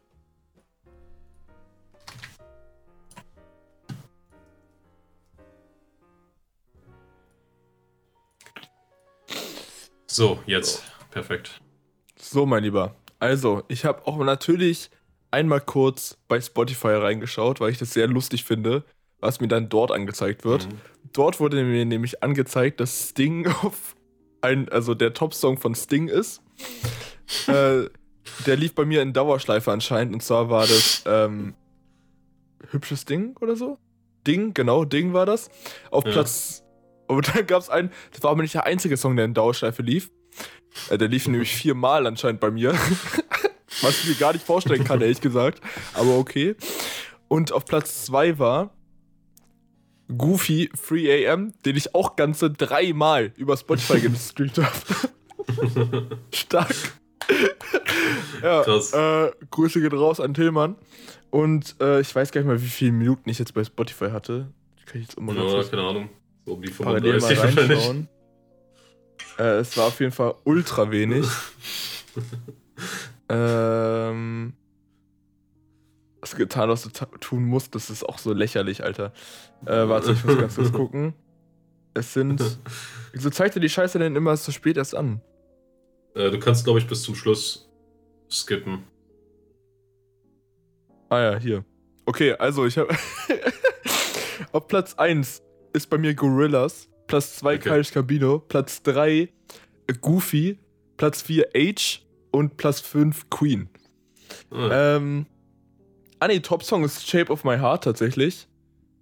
So, 10.06 10.38
jetzt. 10.46 10.84
Perfekt. 11.10 11.60
So, 12.16 12.46
mein 12.46 12.62
Lieber. 12.62 12.94
Also, 13.18 13.64
ich 13.66 13.84
habe 13.84 14.06
auch 14.06 14.18
natürlich 14.18 14.90
einmal 15.34 15.60
kurz 15.60 16.16
bei 16.28 16.40
Spotify 16.40 16.94
reingeschaut, 16.94 17.58
weil 17.60 17.70
ich 17.70 17.78
das 17.78 17.92
sehr 17.92 18.06
lustig 18.06 18.44
finde, 18.44 18.84
was 19.18 19.40
mir 19.40 19.48
dann 19.48 19.68
dort 19.68 19.90
angezeigt 19.90 20.44
wird. 20.44 20.68
Mhm. 20.68 20.78
Dort 21.12 21.40
wurde 21.40 21.62
mir 21.64 21.84
nämlich 21.84 22.22
angezeigt, 22.22 22.78
dass 22.80 23.10
Sting 23.10 23.46
auf 23.62 23.96
ein, 24.40 24.68
also 24.68 24.94
der 24.94 25.12
Top-Song 25.12 25.58
von 25.58 25.74
Sting 25.74 26.08
ist. 26.08 26.40
äh, 27.48 27.88
der 28.46 28.56
lief 28.56 28.74
bei 28.74 28.84
mir 28.84 29.02
in 29.02 29.12
Dauerschleife 29.12 29.72
anscheinend 29.72 30.14
und 30.14 30.22
zwar 30.22 30.50
war 30.50 30.66
das 30.66 31.02
ähm, 31.06 31.54
Hübsches 32.70 33.04
Ding 33.04 33.36
oder 33.40 33.56
so? 33.56 33.78
Ding, 34.26 34.54
genau, 34.54 34.84
Ding 34.84 35.12
war 35.12 35.26
das. 35.26 35.50
Auf 35.90 36.04
Ja. 36.06 36.12
Platz. 36.12 36.62
Und 37.08 37.28
dann 37.34 37.46
gab 37.46 37.60
es 37.60 37.68
einen, 37.68 37.90
das 38.12 38.22
war 38.22 38.30
aber 38.30 38.42
nicht 38.42 38.54
der 38.54 38.66
einzige 38.66 38.96
Song, 38.96 39.16
der 39.16 39.24
in 39.24 39.34
Dauerschleife 39.34 39.82
lief. 39.82 40.10
Äh, 40.90 40.96
der 40.96 41.08
lief 41.08 41.26
nämlich 41.26 41.54
viermal 41.54 42.06
anscheinend 42.06 42.40
bei 42.40 42.50
mir. 42.50 42.74
Was 43.84 44.00
ich 44.00 44.08
mir 44.08 44.14
gar 44.14 44.32
nicht 44.32 44.44
vorstellen 44.44 44.84
kann, 44.84 45.00
ehrlich 45.00 45.20
gesagt. 45.20 45.60
Aber 45.94 46.18
okay. 46.18 46.56
Und 47.28 47.52
auf 47.52 47.64
Platz 47.64 48.04
2 48.06 48.38
war 48.38 48.70
Goofy 50.16 50.70
3 50.88 51.30
AM, 51.30 51.52
den 51.64 51.76
ich 51.76 51.94
auch 51.94 52.16
ganze 52.16 52.50
dreimal 52.50 53.32
über 53.36 53.56
Spotify 53.56 54.00
gestreamt 54.00 54.58
habe. 54.58 56.08
Stark. 56.32 56.74
ja, 58.42 58.62
Krass. 58.62 58.92
Äh, 58.92 59.30
Grüße 59.50 59.80
geht 59.80 59.92
raus 59.92 60.20
an 60.20 60.34
Tillmann. 60.34 60.76
Und 61.30 61.76
äh, 61.80 62.00
ich 62.00 62.14
weiß 62.14 62.30
gar 62.30 62.42
nicht 62.42 62.48
mal, 62.48 62.62
wie 62.62 62.68
viele 62.68 62.92
Minuten 62.92 63.28
ich 63.28 63.38
jetzt 63.38 63.54
bei 63.54 63.64
Spotify 63.64 64.10
hatte. 64.10 64.52
Kann 64.86 65.00
ich 65.00 65.08
jetzt 65.08 65.18
immer 65.18 65.34
Ja, 65.34 65.62
keine 65.64 65.82
Ahnung. 65.82 66.10
So 66.46 66.54
um 66.54 66.62
die 66.62 66.70
parallel 66.70 67.20
mal 67.20 67.20
35 67.20 67.38
wahrscheinlich. 67.38 67.78
reinschauen. 67.78 68.08
Äh, 69.38 69.58
es 69.58 69.76
war 69.76 69.86
auf 69.86 69.98
jeden 70.00 70.12
Fall 70.12 70.34
ultra 70.44 70.90
wenig. 70.90 71.26
ähm, 73.28 74.54
hast 76.22 76.34
du 76.34 76.38
getan, 76.38 76.68
was 76.68 76.82
du 76.82 76.90
tun 76.90 77.44
musst? 77.44 77.74
Das 77.74 77.90
ist 77.90 78.04
auch 78.04 78.18
so 78.18 78.32
lächerlich, 78.32 78.84
Alter. 78.84 79.12
Äh, 79.66 79.88
warte, 79.88 80.12
ich 80.12 80.24
muss 80.24 80.38
ganz 80.38 80.56
kurz 80.56 80.72
gucken. 80.72 81.14
Es 81.94 82.12
sind. 82.12 82.58
Wieso 83.12 83.30
zeigt 83.30 83.56
er 83.56 83.60
die 83.60 83.68
Scheiße 83.68 83.98
denn 83.98 84.16
immer 84.16 84.36
so 84.36 84.50
spät 84.50 84.76
erst 84.76 84.94
an? 84.94 85.20
Äh, 86.14 86.30
du 86.30 86.38
kannst, 86.38 86.64
glaube 86.64 86.78
ich, 86.80 86.86
bis 86.86 87.02
zum 87.02 87.14
Schluss 87.14 87.70
skippen. 88.30 88.84
Ah 91.08 91.20
ja, 91.20 91.38
hier. 91.38 91.64
Okay, 92.06 92.32
also 92.34 92.66
ich 92.66 92.76
habe. 92.78 92.94
Auf 94.52 94.66
Platz 94.66 94.94
1 94.94 95.42
ist 95.72 95.88
bei 95.88 95.98
mir 95.98 96.14
Gorillas. 96.14 96.88
Platz 97.06 97.36
2 97.36 97.54
Okay. 97.56 97.68
Kaius 97.68 97.90
Cabino. 97.92 98.40
Platz 98.40 98.82
3 98.82 99.28
Goofy. 100.00 100.58
Platz 100.96 101.22
4 101.22 101.48
H. 101.54 102.03
Und 102.34 102.56
Platz 102.56 102.80
5 102.80 103.30
Queen. 103.30 103.68
Ah, 104.50 104.96
Ähm. 104.96 105.26
Ah 106.18 106.26
ne, 106.26 106.40
Top-Song 106.42 106.84
ist 106.84 107.08
Shape 107.08 107.30
of 107.30 107.44
My 107.44 107.56
Heart 107.58 107.84
tatsächlich. 107.84 108.48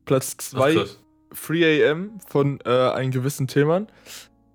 Platz 0.05 0.37
ach, 0.39 0.59
2 0.59 0.75
krass. 0.75 0.99
3 1.47 1.91
AM 1.91 2.19
von 2.29 2.59
äh, 2.65 2.69
einem 2.69 3.11
gewissen 3.11 3.47
Themen. 3.47 3.87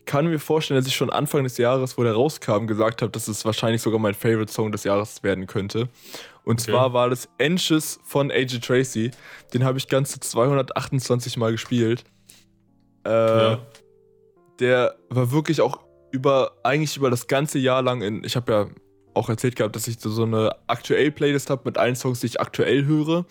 kann 0.05 0.27
mir 0.27 0.39
vorstellen, 0.39 0.79
dass 0.81 0.87
ich 0.89 0.97
schon 0.97 1.11
Anfang 1.11 1.45
des 1.45 1.59
Jahres, 1.59 1.97
wo 1.97 2.03
der 2.03 2.13
rauskam, 2.15 2.67
gesagt 2.67 3.03
habe, 3.03 3.13
dass 3.13 3.29
es 3.29 3.45
wahrscheinlich 3.45 3.83
sogar 3.83 4.01
mein 4.01 4.15
Favorite-Song 4.15 4.73
des 4.73 4.85
Jahres 4.85 5.23
werden 5.23 5.47
könnte. 5.47 5.89
Und 6.45 6.61
Okay. 6.61 6.73
zwar 6.73 6.93
war 6.93 7.09
das 7.11 7.29
Anxious 7.41 8.01
von 8.03 8.31
AJ 8.31 8.59
Tracy. 8.61 9.11
Den 9.55 9.65
habe 9.65 9.79
ich 9.79 9.89
ganze 9.89 10.19
228 10.21 11.37
Mal 11.37 11.53
gespielt. 11.53 12.05
Äh, 13.05 13.11
ja. 13.11 13.59
der 14.61 14.95
war 15.09 15.31
wirklich 15.33 15.61
auch 15.61 15.81
über, 16.11 16.53
eigentlich 16.63 16.97
über 16.97 17.11
das 17.11 17.27
ganze 17.27 17.59
Jahr 17.59 17.83
lang 17.83 18.03
in, 18.03 18.23
ich 18.25 18.37
habe 18.37 18.53
ja 18.53 18.67
auch 19.15 19.29
erzählt 19.29 19.57
gehabt, 19.57 19.77
dass 19.77 19.89
ich 19.89 19.99
so 20.01 20.09
so 20.11 20.23
eine 20.23 20.55
aktuell 20.69 21.11
Playlist 21.11 21.51
habe 21.51 21.63
mit 21.65 21.79
allen 21.79 21.97
Songs, 21.97 22.21
die 22.21 22.27
ich 22.27 22.41
aktuell 22.41 22.85
höre. 22.87 23.25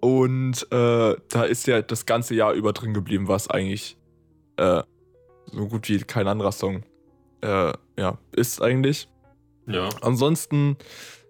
Und 0.00 0.66
äh, 0.70 1.16
da 1.28 1.44
ist 1.44 1.66
ja 1.66 1.82
das 1.82 2.04
ganze 2.06 2.34
Jahr 2.34 2.52
über 2.52 2.72
drin 2.72 2.92
geblieben, 2.94 3.28
was 3.28 3.48
eigentlich 3.48 3.96
äh, 4.56 4.82
so 5.52 5.66
gut 5.68 5.88
wie 5.88 5.98
kein 5.98 6.26
anderer 6.28 6.52
Song 6.52 6.82
äh, 7.42 7.72
ja, 7.98 8.18
ist 8.32 8.60
eigentlich. 8.62 9.08
ja. 9.66 9.88
Ansonsten, 10.02 10.76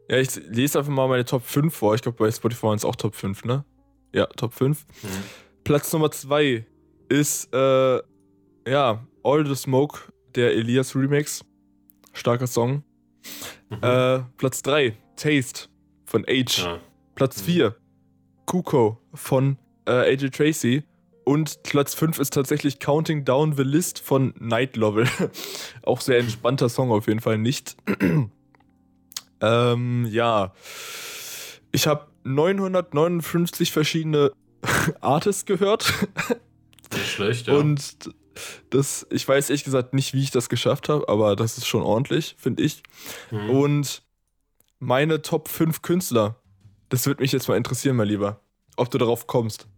ja, 0.09 0.19
ich 0.19 0.35
lese 0.49 0.79
einfach 0.79 0.93
mal 0.93 1.09
meine 1.09 1.25
Top 1.25 1.43
5 1.43 1.75
vor. 1.75 1.95
Ich 1.95 2.03
glaube, 2.03 2.19
bei 2.19 2.31
Spotify 2.31 2.63
waren 2.65 2.77
es 2.77 2.85
auch 2.85 2.97
Top 2.97 3.15
5, 3.15 3.45
ne? 3.45 3.65
Ja, 4.13 4.27
Top 4.27 4.53
5. 4.55 4.85
Hm. 5.03 5.11
Platz 5.65 5.93
Nummer 5.93 6.11
2 6.11 6.65
ist, 7.09 7.53
äh, 7.55 8.01
ja, 8.69 9.07
All 9.23 9.47
the 9.47 9.55
Smoke, 9.55 10.01
der 10.35 10.53
Elias 10.53 10.95
Remix. 10.95 11.45
Starker 12.13 12.47
Song. 12.47 12.85
Mhm. 13.71 13.79
Äh, 13.83 14.21
Platz 14.37 14.63
3, 14.63 14.97
Taste 15.17 15.69
von 16.05 16.25
Age. 16.29 16.59
ja. 16.65 16.79
Platz 17.15 17.39
Mhm. 17.41 17.45
4, 17.47 17.77
Kuko 18.47 18.99
von 19.15 19.59
äh, 19.87 20.13
AJ 20.13 20.31
Tracy. 20.31 20.83
Und 21.25 21.63
Platz 21.63 21.95
5 21.95 22.19
ist 22.19 22.35
tatsächlich 22.35 22.79
Counting 22.79 23.25
Down 23.25 23.55
the 23.57 23.63
List 23.63 23.99
von 23.99 24.35
Night 24.39 24.77
Level. 24.77 25.09
Auch 25.83 26.01
sehr 26.01 26.19
entspannter 26.19 26.69
Song 26.69 26.91
auf 26.91 27.07
jeden 27.07 27.21
Fall 27.21 27.39
nicht. 27.39 27.77
ähm, 29.41 30.07
ja. 30.11 30.53
Ich 31.73 31.87
habe 31.87 32.07
959 32.25 33.73
verschiedene 33.73 34.33
Artists 35.01 35.47
gehört. 35.47 35.93
Nicht 36.93 37.11
schlecht, 37.11 37.47
ja. 37.47 37.55
Und 37.55 38.15
Das, 38.71 39.07
ich 39.11 39.27
weiß 39.27 39.51
ehrlich 39.51 39.65
gesagt 39.65 39.95
nicht, 39.95 40.15
wie 40.15 40.23
ich 40.23 40.31
das 40.31 40.49
geschafft 40.49 40.89
habe, 40.89 41.09
aber 41.09 41.37
das 41.37 41.59
ist 41.59 41.67
schon 41.67 41.83
ordentlich, 41.83 42.37
finde 42.39 42.63
ich. 42.63 42.83
Mhm. 43.31 43.51
Und 43.51 44.03
meine 44.79 45.23
Top 45.23 45.49
5 45.49 45.83
Künstler, 45.83 46.37
das 46.89 47.07
würde 47.07 47.23
mich 47.23 47.33
jetzt 47.33 47.49
mal 47.49 47.57
interessieren, 47.57 47.97
mein 47.97 48.09
Lieber, 48.09 48.41
ob 48.77 48.91
du 48.91 48.99
darauf 48.99 49.27
kommst. 49.27 49.69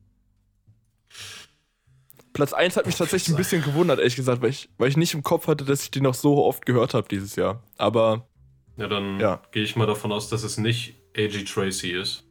Platz 2.37 2.53
1 2.53 2.77
hat 2.77 2.87
mich 2.87 2.97
tatsächlich 2.97 3.35
ein 3.35 3.37
bisschen 3.39 3.63
gewundert, 3.63 3.99
ehrlich 3.99 4.15
gesagt, 4.15 4.43
weil 4.43 4.51
ich, 4.51 4.69
weil 4.77 4.91
ich 4.91 4.97
nicht 4.99 5.15
im 5.15 5.23
Kopf 5.23 5.47
hatte, 5.47 5.65
dass 5.65 5.83
ich 5.83 5.91
die 5.91 6.03
noch 6.03 6.15
so 6.15 6.45
oft 6.45 6.67
gehört 6.67 6.93
habe 6.93 7.09
dieses 7.09 7.35
Jahr. 7.35 7.63
Aber. 7.79 8.29
Ja, 8.77 8.89
dann 8.89 9.19
ja. 9.19 9.43
gehe 9.53 9.63
ich 9.63 9.75
mal 9.75 9.87
davon 9.87 10.13
aus, 10.13 10.29
dass 10.29 10.43
es 10.43 10.59
nicht 10.59 11.01
A.G. 11.17 11.45
Tracy 11.45 11.93
ist. 11.93 12.25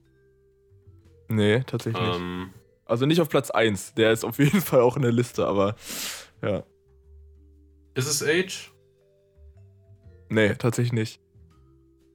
Nee, 1.27 1.63
tatsächlich 1.65 2.07
ähm, 2.15 2.43
nicht. 2.43 2.53
Also 2.85 3.07
nicht 3.07 3.19
auf 3.19 3.29
Platz 3.29 3.49
1. 3.49 3.95
Der 3.95 4.11
ist 4.11 4.23
auf 4.23 4.37
jeden 4.37 4.61
Fall 4.61 4.81
auch 4.81 4.95
in 4.95 5.01
der 5.01 5.11
Liste, 5.11 5.47
aber 5.47 5.75
ja. 6.43 6.63
Ist 7.95 8.07
es 8.07 8.21
Age? 8.21 8.71
Nee, 10.29 10.53
tatsächlich 10.53 10.93
nicht. 10.93 11.19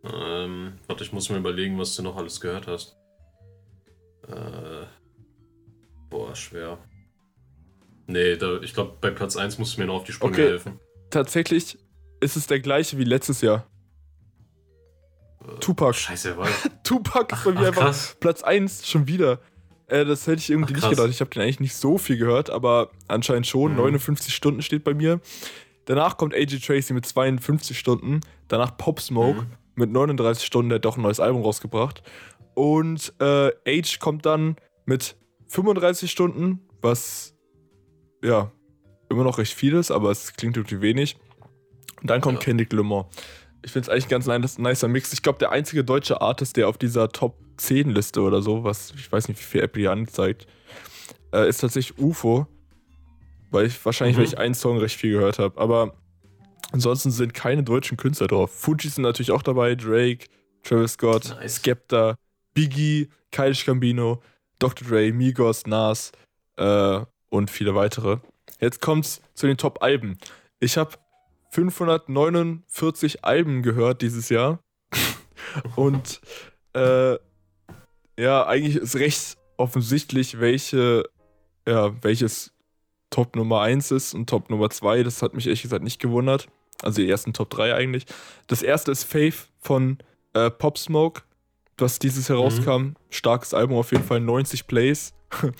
Ähm, 0.04 0.78
warte, 0.87 1.02
ich 1.02 1.12
muss 1.12 1.28
mir 1.28 1.38
überlegen, 1.38 1.76
was 1.76 1.97
du 1.97 2.02
noch 2.02 2.16
alles 2.16 2.40
gehört 2.40 2.68
hast. 2.68 2.97
Äh, 4.28 4.87
boah, 6.09 6.37
schwer. 6.37 6.78
Nee, 8.11 8.37
da, 8.37 8.61
ich 8.61 8.75
glaube, 8.75 8.97
bei 9.00 9.11
Platz 9.11 9.37
1 9.37 9.59
musst 9.59 9.76
du 9.76 9.81
mir 9.81 9.87
noch 9.87 9.97
auf 9.97 10.05
die 10.05 10.12
Sprünge 10.12 10.35
okay. 10.35 10.49
helfen. 10.49 10.81
Tatsächlich 11.11 11.79
ist 12.21 12.37
es 12.37 12.47
der 12.47 12.61
gleiche 12.61 12.99
wie 12.99 13.05
letztes 13.05 13.40
Jahr. 13.40 13.67
Äh, 15.43 15.59
Tupac. 15.61 15.95
Scheiße, 15.95 16.37
was? 16.37 16.50
Tupac 16.85 17.35
ist 17.35 17.45
bei 17.45 17.52
mir 17.52 17.69
einfach 17.69 17.83
krass. 17.83 18.17
Platz 18.19 18.43
1 18.43 18.88
schon 18.88 19.07
wieder. 19.07 19.38
Äh, 19.87 20.05
das 20.05 20.26
hätte 20.26 20.38
ich 20.38 20.50
irgendwie 20.50 20.75
ach, 20.75 20.81
nicht 20.81 20.90
gedacht. 20.90 21.11
Ich 21.11 21.21
habe 21.21 21.31
den 21.31 21.43
eigentlich 21.43 21.61
nicht 21.61 21.76
so 21.76 21.99
viel 21.99 22.17
gehört, 22.17 22.50
aber 22.50 22.90
anscheinend 23.07 23.47
schon. 23.47 23.73
Mhm. 23.73 23.79
59 23.79 24.35
Stunden 24.35 24.62
steht 24.62 24.83
bei 24.83 24.95
mir. 24.95 25.21
Danach 25.85 26.17
kommt 26.17 26.35
AJ 26.35 26.59
Tracy 26.59 26.93
mit 26.93 27.07
52 27.07 27.79
Stunden. 27.79 28.21
Danach 28.49 28.76
Pop 28.76 29.00
Smoke 29.00 29.43
mhm. 29.43 29.47
mit 29.76 29.90
39 29.90 30.45
Stunden. 30.45 30.71
Der 30.71 30.76
hat 30.76 30.85
doch 30.85 30.97
ein 30.97 31.02
neues 31.02 31.21
Album 31.21 31.43
rausgebracht. 31.43 32.02
Und 32.55 33.12
äh, 33.21 33.52
Age 33.67 33.99
kommt 34.00 34.26
dann 34.26 34.57
mit 34.85 35.17
35 35.49 36.11
Stunden, 36.11 36.61
was 36.81 37.35
ja, 38.22 38.50
immer 39.08 39.24
noch 39.24 39.38
recht 39.38 39.52
vieles, 39.52 39.90
aber 39.90 40.10
es 40.10 40.34
klingt 40.34 40.56
irgendwie 40.56 40.80
wenig. 40.80 41.16
Und 42.00 42.08
dann 42.08 42.20
kommt 42.20 42.38
ja. 42.38 42.44
Kendrick 42.44 42.72
Lamar. 42.72 43.08
Ich 43.62 43.72
finde 43.72 43.86
es 43.86 43.88
eigentlich 43.90 44.06
ein 44.06 44.42
ganz 44.42 44.58
nicer 44.58 44.88
Mix. 44.88 45.12
Ich 45.12 45.22
glaube, 45.22 45.38
der 45.38 45.52
einzige 45.52 45.84
deutsche 45.84 46.20
Artist, 46.20 46.56
der 46.56 46.68
auf 46.68 46.78
dieser 46.78 47.10
Top 47.10 47.36
10 47.58 47.90
Liste 47.90 48.22
oder 48.22 48.40
so, 48.40 48.64
was 48.64 48.92
ich 48.96 49.10
weiß 49.10 49.28
nicht, 49.28 49.38
wie 49.38 49.44
viel 49.44 49.60
Apple 49.60 49.82
hier 49.82 49.92
anzeigt, 49.92 50.46
äh, 51.32 51.48
ist 51.48 51.58
tatsächlich 51.58 51.98
UFO. 51.98 52.46
Weil 53.50 53.66
ich 53.66 53.84
wahrscheinlich, 53.84 54.16
mhm. 54.16 54.20
weil 54.20 54.28
ich 54.28 54.38
einen 54.38 54.54
Song 54.54 54.78
recht 54.78 54.96
viel 54.96 55.12
gehört 55.12 55.38
habe. 55.38 55.60
Aber 55.60 55.94
ansonsten 56.72 57.10
sind 57.10 57.34
keine 57.34 57.62
deutschen 57.62 57.96
Künstler 57.96 58.28
drauf. 58.28 58.50
Fuji 58.52 58.88
sind 58.88 59.02
natürlich 59.02 59.32
auch 59.32 59.42
dabei, 59.42 59.74
Drake, 59.74 60.26
Travis 60.62 60.92
Scott, 60.92 61.36
nice. 61.40 61.56
Skepta, 61.56 62.14
Biggie, 62.54 63.08
Kyle 63.32 63.52
Gambino, 63.52 64.22
Dr. 64.58 64.88
Dre, 64.88 65.12
Migos, 65.12 65.66
Nas, 65.66 66.12
äh, 66.56 67.00
und 67.30 67.50
viele 67.50 67.75
weitere. 67.75 68.18
Jetzt 68.60 68.80
kommt's 68.80 69.22
zu 69.34 69.46
den 69.46 69.56
Top-Alben. 69.56 70.18
Ich 70.58 70.76
habe 70.76 70.96
549 71.50 73.25
Alben 73.25 73.62
gehört 73.62 74.02
dieses 74.02 74.28
Jahr. 74.28 74.60
und 75.76 76.20
äh, 76.75 77.16
ja, 78.18 78.46
eigentlich 78.46 78.76
ist 78.76 78.96
recht 78.96 79.37
offensichtlich, 79.56 80.40
welche, 80.40 81.04
ja, 81.66 81.94
welches 82.02 82.52
Top 83.10 83.34
Nummer 83.34 83.62
1 83.62 83.90
ist 83.90 84.14
und 84.14 84.28
Top 84.28 84.50
Nummer 84.50 84.70
2. 84.70 85.02
Das 85.02 85.22
hat 85.22 85.34
mich 85.34 85.46
ehrlich 85.46 85.62
gesagt 85.62 85.82
nicht 85.82 86.00
gewundert. 86.00 86.49
Also 86.82 87.02
die 87.02 87.10
ersten 87.10 87.32
Top 87.32 87.50
3 87.50 87.75
eigentlich. 87.75 88.06
Das 88.46 88.62
erste 88.62 88.92
ist 88.92 89.04
Faith 89.04 89.49
von 89.58 89.99
äh, 90.32 90.50
Pop 90.50 90.78
Smoke, 90.78 91.22
was 91.76 91.98
dieses 91.98 92.28
herauskam. 92.28 92.83
Mhm. 92.83 92.96
Starkes 93.11 93.52
Album 93.52 93.76
auf 93.76 93.92
jeden 93.92 94.05
Fall, 94.05 94.20
90 94.20 94.66
Plays. 94.66 95.12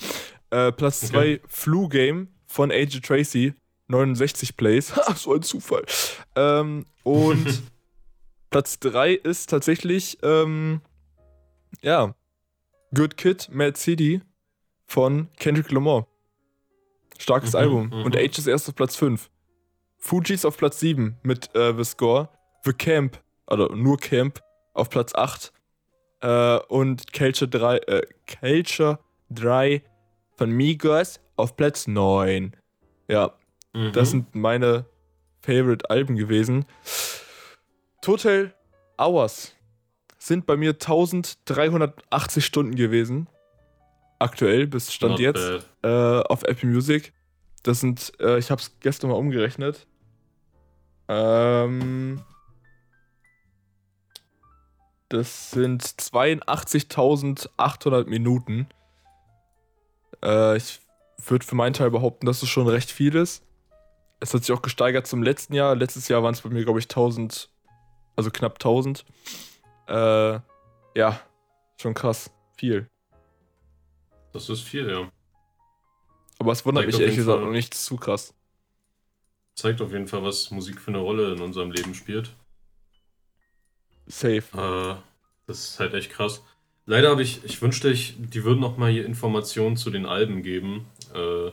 Äh, 0.51 0.73
Platz 0.73 1.01
2 1.01 1.19
okay. 1.19 1.41
Flu 1.49 1.89
Game 1.89 2.29
von 2.47 2.71
AJ 2.71 3.01
Tracy, 3.01 3.55
69 3.89 4.57
Plays. 4.57 4.93
so 5.17 5.35
ein 5.35 5.43
Zufall. 5.43 5.85
Ähm, 6.37 6.87
und 7.03 7.63
Platz 8.51 8.79
3 8.81 9.15
ist 9.15 9.51
tatsächlich, 9.51 10.19
ähm, 10.23 10.81
ja, 11.83 12.15
Good 12.95 13.17
Kid, 13.17 13.49
Mad 13.53 13.79
City 13.79 14.21
von 14.87 15.29
Kendrick 15.39 15.71
Lamar. 15.71 16.07
Starkes 17.19 17.53
mhm, 17.53 17.59
Album. 17.59 17.87
Mhm. 17.89 18.03
Und 18.05 18.17
Age 18.17 18.39
ist 18.39 18.47
erst 18.47 18.69
auf 18.69 18.75
Platz 18.75 18.97
5. 18.97 19.31
Fuji's 19.99 20.45
auf 20.45 20.57
Platz 20.57 20.81
7 20.81 21.17
mit 21.23 21.55
äh, 21.55 21.75
The 21.77 21.85
Score. 21.85 22.29
The 22.65 22.73
Camp, 22.73 23.23
also 23.47 23.69
nur 23.69 23.99
Camp, 23.99 24.41
auf 24.75 24.91
Platz 24.91 25.15
8. 25.15 25.53
Äh, 26.23 26.59
und 26.69 27.13
Culture 27.13 27.49
3, 27.49 27.77
äh, 27.77 28.03
Culture 28.41 28.99
3 29.31 29.83
von 30.41 30.51
Migos 30.53 31.21
auf 31.37 31.55
Platz 31.55 31.87
9. 31.87 32.57
Ja, 33.09 33.35
mhm. 33.75 33.93
das 33.93 34.11
sind 34.11 34.35
meine 34.35 34.87
Favorite-Alben 35.43 36.17
gewesen. 36.17 36.65
Total 38.01 38.55
Hours 38.97 39.55
sind 40.17 40.47
bei 40.47 40.57
mir 40.57 40.71
1380 40.71 42.43
Stunden 42.43 42.75
gewesen. 42.75 43.29
Aktuell, 44.19 44.67
bis 44.67 44.95
Stand 44.95 45.13
Not 45.13 45.21
jetzt. 45.21 45.67
Äh, 45.83 46.23
auf 46.23 46.43
Apple 46.45 46.71
Music. 46.71 47.13
Das 47.63 47.81
sind, 47.81 48.15
äh, 48.19 48.39
ich 48.39 48.51
habe 48.51 48.63
es 48.63 48.81
gestern 48.81 49.11
mal 49.11 49.17
umgerechnet. 49.17 49.87
Ähm, 51.09 52.23
das 55.11 55.51
sind 55.51 55.83
82.800 55.83 58.07
Minuten. 58.07 58.69
Äh, 60.23 60.57
ich 60.57 60.81
würde 61.27 61.45
für 61.45 61.55
meinen 61.55 61.73
Teil 61.73 61.91
behaupten, 61.91 62.27
dass 62.27 62.43
es 62.43 62.49
schon 62.49 62.69
recht 62.69 62.91
viel 62.91 63.15
ist. 63.15 63.45
Es 64.21 64.35
hat 64.35 64.45
sich 64.45 64.55
auch 64.55 64.63
gesteigert 64.63 65.07
zum 65.07 65.23
letzten 65.23 65.55
Jahr. 65.55 65.75
Letztes 65.75 66.09
Jahr 66.09 66.23
waren 66.23 66.35
es 66.35 66.43
bei 66.43 66.51
mir, 66.51 66.65
glaube 66.65 66.79
ich, 66.79 66.87
1000, 66.87 67.49
also 68.17 68.31
knapp 68.31 68.55
1000. 68.55 69.05
Äh, 69.89 70.41
ja, 70.95 71.21
schon 71.81 71.95
krass. 71.95 72.31
Viel. 72.57 72.87
Das 74.33 74.49
ist 74.49 74.63
viel, 74.63 74.89
ja. 74.89 75.11
Aber 76.39 76.53
es 76.53 76.65
wundert 76.65 76.85
Zeigt 76.85 76.93
mich 76.95 77.01
ehrlich 77.01 77.17
gesagt 77.17 77.43
noch 77.43 77.51
nicht 77.51 77.75
zu 77.75 77.97
krass. 77.97 78.35
Zeigt 79.55 79.81
auf 79.83 79.93
jeden 79.93 80.07
Fall, 80.07 80.23
was 80.23 80.51
Musik 80.51 80.81
für 80.81 80.91
eine 80.91 80.99
Rolle 80.99 81.35
in 81.35 81.41
unserem 81.41 81.71
Leben 81.71 81.95
spielt. 81.95 82.35
Safe. 84.07 84.37
Äh, 84.37 84.97
das 85.47 85.65
ist 85.65 85.81
halt 85.81 85.95
echt 85.95 86.11
krass. 86.11 86.43
Leider 86.87 87.11
habe 87.11 87.23
ich, 87.23 87.45
ich 87.45 87.61
wünschte, 87.63 87.91
ich, 87.91 88.17
die 88.19 88.45
würden 88.45 88.61
noch 88.61 88.77
mal 88.77 88.91
hier 88.91 89.05
Informationen 89.05 89.77
zu 89.77 89.91
den 89.91 90.07
Alben 90.07 90.43
geben. 90.43 90.87
Äh, 91.15 91.51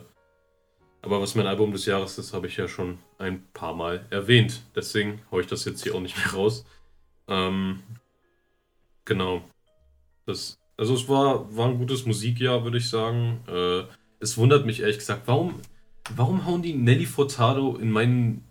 aber 1.00 1.20
was 1.20 1.34
mein 1.34 1.46
Album 1.46 1.72
des 1.72 1.86
Jahres 1.86 2.18
ist, 2.18 2.32
habe 2.32 2.48
ich 2.48 2.56
ja 2.56 2.66
schon 2.66 2.98
ein 3.18 3.44
paar 3.52 3.74
Mal 3.74 4.04
erwähnt. 4.10 4.62
Deswegen 4.74 5.20
haue 5.30 5.42
ich 5.42 5.46
das 5.46 5.64
jetzt 5.64 5.82
hier 5.82 5.94
auch 5.94 6.00
nicht 6.00 6.16
mehr 6.16 6.34
raus. 6.34 6.64
Ähm, 7.28 7.80
genau. 9.04 9.42
Das, 10.26 10.58
also 10.76 10.94
es 10.94 11.08
war, 11.08 11.56
war 11.56 11.68
ein 11.68 11.78
gutes 11.78 12.04
Musikjahr, 12.04 12.64
würde 12.64 12.78
ich 12.78 12.88
sagen. 12.88 13.40
Äh, 13.46 13.84
es 14.20 14.36
wundert 14.36 14.66
mich 14.66 14.80
ehrlich 14.80 14.98
gesagt, 14.98 15.22
warum, 15.26 15.60
warum 16.16 16.46
hauen 16.46 16.62
die 16.62 16.74
Nelly 16.74 17.06
Furtado 17.06 17.76
in 17.76 17.90
meinen 17.90 18.44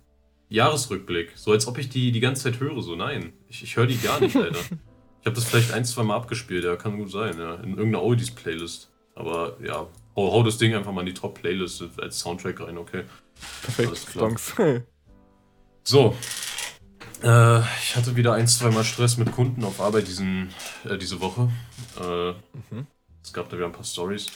Jahresrückblick? 0.49 1.33
So 1.35 1.51
als 1.51 1.67
ob 1.67 1.77
ich 1.77 1.89
die 1.89 2.13
die 2.13 2.21
ganze 2.21 2.43
Zeit 2.43 2.61
höre. 2.61 2.81
So, 2.81 2.95
nein, 2.95 3.33
ich, 3.49 3.61
ich 3.61 3.75
höre 3.75 3.87
die 3.87 3.97
gar 3.97 4.21
nicht, 4.21 4.35
leider. 4.35 4.59
Ich 5.27 5.29
habe 5.29 5.41
das 5.41 5.49
vielleicht 5.49 5.73
ein, 5.73 5.83
zwei 5.83 6.03
Mal 6.03 6.15
abgespielt, 6.15 6.63
ja, 6.63 6.77
kann 6.77 6.97
gut 6.97 7.11
sein, 7.11 7.37
ja. 7.37 7.55
In 7.55 7.71
irgendeiner 7.71 8.01
Oldies-Playlist. 8.01 8.89
Aber 9.13 9.57
ja, 9.61 9.85
hau, 10.15 10.31
hau, 10.31 10.41
das 10.41 10.57
Ding 10.57 10.73
einfach 10.73 10.93
mal 10.93 11.01
in 11.01 11.07
die 11.07 11.13
Top-Playlist 11.13 11.83
als 12.01 12.21
Soundtrack 12.21 12.61
rein, 12.61 12.77
okay. 12.77 13.03
Perfekt, 13.61 14.07
Danks. 14.15 14.55
so. 15.83 16.15
Äh, 17.21 17.59
ich 17.59 17.97
hatte 17.97 18.15
wieder 18.15 18.35
ein, 18.35 18.47
zwei 18.47 18.71
Mal 18.71 18.85
Stress 18.85 19.17
mit 19.17 19.33
Kunden 19.33 19.65
auf 19.65 19.81
Arbeit 19.81 20.07
diesen, 20.07 20.53
äh, 20.85 20.97
diese 20.97 21.19
Woche. 21.19 21.49
Äh, 21.99 22.31
mhm. 22.31 22.87
Es 23.21 23.33
gab 23.33 23.49
da 23.49 23.57
wieder 23.57 23.65
ein 23.65 23.73
paar 23.73 23.83
Stories. 23.83 24.27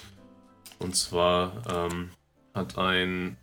Und 0.80 0.94
zwar 0.98 1.54
ähm, 1.74 2.10
hat 2.54 2.78
ein 2.78 3.38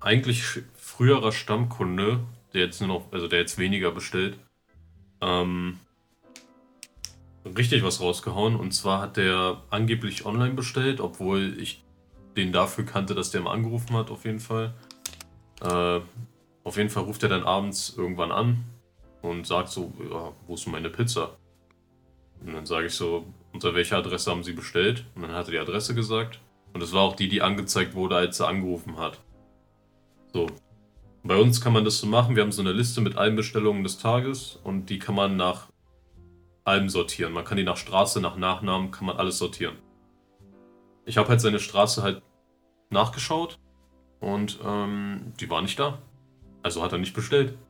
eigentlich 0.00 0.42
früherer 0.74 1.30
Stammkunde, 1.30 2.18
der 2.52 2.62
jetzt 2.62 2.80
nur 2.80 2.88
noch, 2.88 3.12
also 3.12 3.28
der 3.28 3.38
jetzt 3.38 3.58
weniger 3.58 3.92
bestellt, 3.92 4.40
ähm, 5.20 5.78
richtig 7.56 7.82
was 7.82 8.00
rausgehauen. 8.00 8.56
Und 8.56 8.72
zwar 8.72 9.00
hat 9.00 9.16
der 9.16 9.62
angeblich 9.70 10.26
online 10.26 10.54
bestellt, 10.54 11.00
obwohl 11.00 11.56
ich 11.58 11.82
den 12.36 12.52
dafür 12.52 12.84
kannte, 12.84 13.14
dass 13.14 13.30
der 13.30 13.40
mal 13.40 13.52
angerufen 13.52 13.96
hat, 13.96 14.10
auf 14.10 14.24
jeden 14.24 14.40
Fall. 14.40 14.74
Äh, 15.60 16.00
auf 16.64 16.76
jeden 16.76 16.90
Fall 16.90 17.04
ruft 17.04 17.22
er 17.22 17.28
dann 17.28 17.44
abends 17.44 17.94
irgendwann 17.96 18.30
an 18.30 18.64
und 19.22 19.46
sagt 19.46 19.70
so, 19.70 19.92
ja, 20.10 20.32
wo 20.46 20.54
ist 20.54 20.66
meine 20.66 20.90
Pizza? 20.90 21.36
Und 22.44 22.52
dann 22.52 22.66
sage 22.66 22.86
ich 22.86 22.94
so, 22.94 23.26
unter 23.52 23.74
welcher 23.74 23.98
Adresse 23.98 24.30
haben 24.30 24.44
Sie 24.44 24.52
bestellt? 24.52 25.04
Und 25.14 25.22
dann 25.22 25.32
hat 25.32 25.46
er 25.46 25.52
die 25.52 25.58
Adresse 25.58 25.94
gesagt. 25.94 26.40
Und 26.72 26.82
es 26.82 26.92
war 26.92 27.02
auch 27.02 27.16
die, 27.16 27.28
die 27.28 27.42
angezeigt 27.42 27.94
wurde, 27.94 28.16
als 28.16 28.40
er 28.40 28.48
angerufen 28.48 28.98
hat. 28.98 29.18
So. 30.32 30.46
Bei 31.24 31.36
uns 31.36 31.60
kann 31.60 31.72
man 31.72 31.84
das 31.84 31.98
so 31.98 32.06
machen. 32.06 32.36
Wir 32.36 32.42
haben 32.42 32.52
so 32.52 32.62
eine 32.62 32.72
Liste 32.72 33.00
mit 33.00 33.16
allen 33.16 33.34
Bestellungen 33.34 33.82
des 33.82 33.98
Tages 33.98 34.60
und 34.62 34.88
die 34.88 34.98
kann 34.98 35.14
man 35.14 35.36
nach 35.36 35.68
allem 36.68 36.88
sortieren. 36.88 37.32
Man 37.32 37.44
kann 37.44 37.56
die 37.56 37.64
nach 37.64 37.76
Straße, 37.76 38.20
nach 38.20 38.36
Nachnamen, 38.36 38.90
kann 38.90 39.06
man 39.06 39.16
alles 39.16 39.38
sortieren. 39.38 39.76
Ich 41.04 41.16
habe 41.16 41.28
halt 41.28 41.40
seine 41.40 41.58
Straße 41.58 42.02
halt 42.02 42.22
nachgeschaut 42.90 43.58
und 44.20 44.58
ähm, 44.64 45.32
die 45.40 45.48
war 45.50 45.62
nicht 45.62 45.78
da. 45.78 45.98
Also 46.62 46.82
hat 46.82 46.92
er 46.92 46.98
nicht 46.98 47.14
bestellt. 47.14 47.56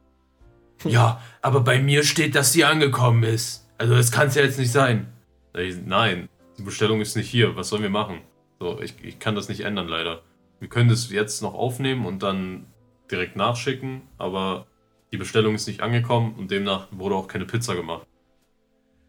Ja, 0.85 1.21
aber 1.43 1.63
bei 1.63 1.81
mir 1.81 2.05
steht, 2.05 2.37
dass 2.37 2.53
sie 2.53 2.65
angekommen 2.65 3.25
ist. 3.25 3.69
Also 3.79 3.97
das 3.97 4.13
kann 4.13 4.29
es 4.29 4.37
ja 4.37 4.43
jetzt 4.43 4.61
nicht 4.61 4.71
sein. 4.71 5.13
Nein, 5.53 6.29
die 6.57 6.63
Bestellung 6.63 7.01
ist 7.01 7.17
nicht 7.17 7.29
hier. 7.29 7.57
Was 7.57 7.71
sollen 7.71 7.83
wir 7.83 7.91
machen? 7.91 8.21
So, 8.61 8.81
ich, 8.81 8.95
ich 9.03 9.19
kann 9.19 9.35
das 9.35 9.49
nicht 9.49 9.63
ändern, 9.63 9.89
leider. 9.89 10.23
Wir 10.61 10.69
können 10.69 10.89
das 10.89 11.11
jetzt 11.11 11.43
noch 11.43 11.55
aufnehmen 11.55 12.07
und 12.07 12.23
dann 12.23 12.67
direkt 13.11 13.37
nachschicken, 13.37 14.03
aber 14.19 14.67
die 15.13 15.17
Bestellung 15.17 15.55
ist 15.55 15.67
nicht 15.67 15.81
angekommen 15.81 16.35
und 16.37 16.51
demnach 16.51 16.89
wurde 16.91 17.15
auch 17.15 17.29
keine 17.29 17.47
Pizza 17.47 17.75
gemacht. 17.75 18.07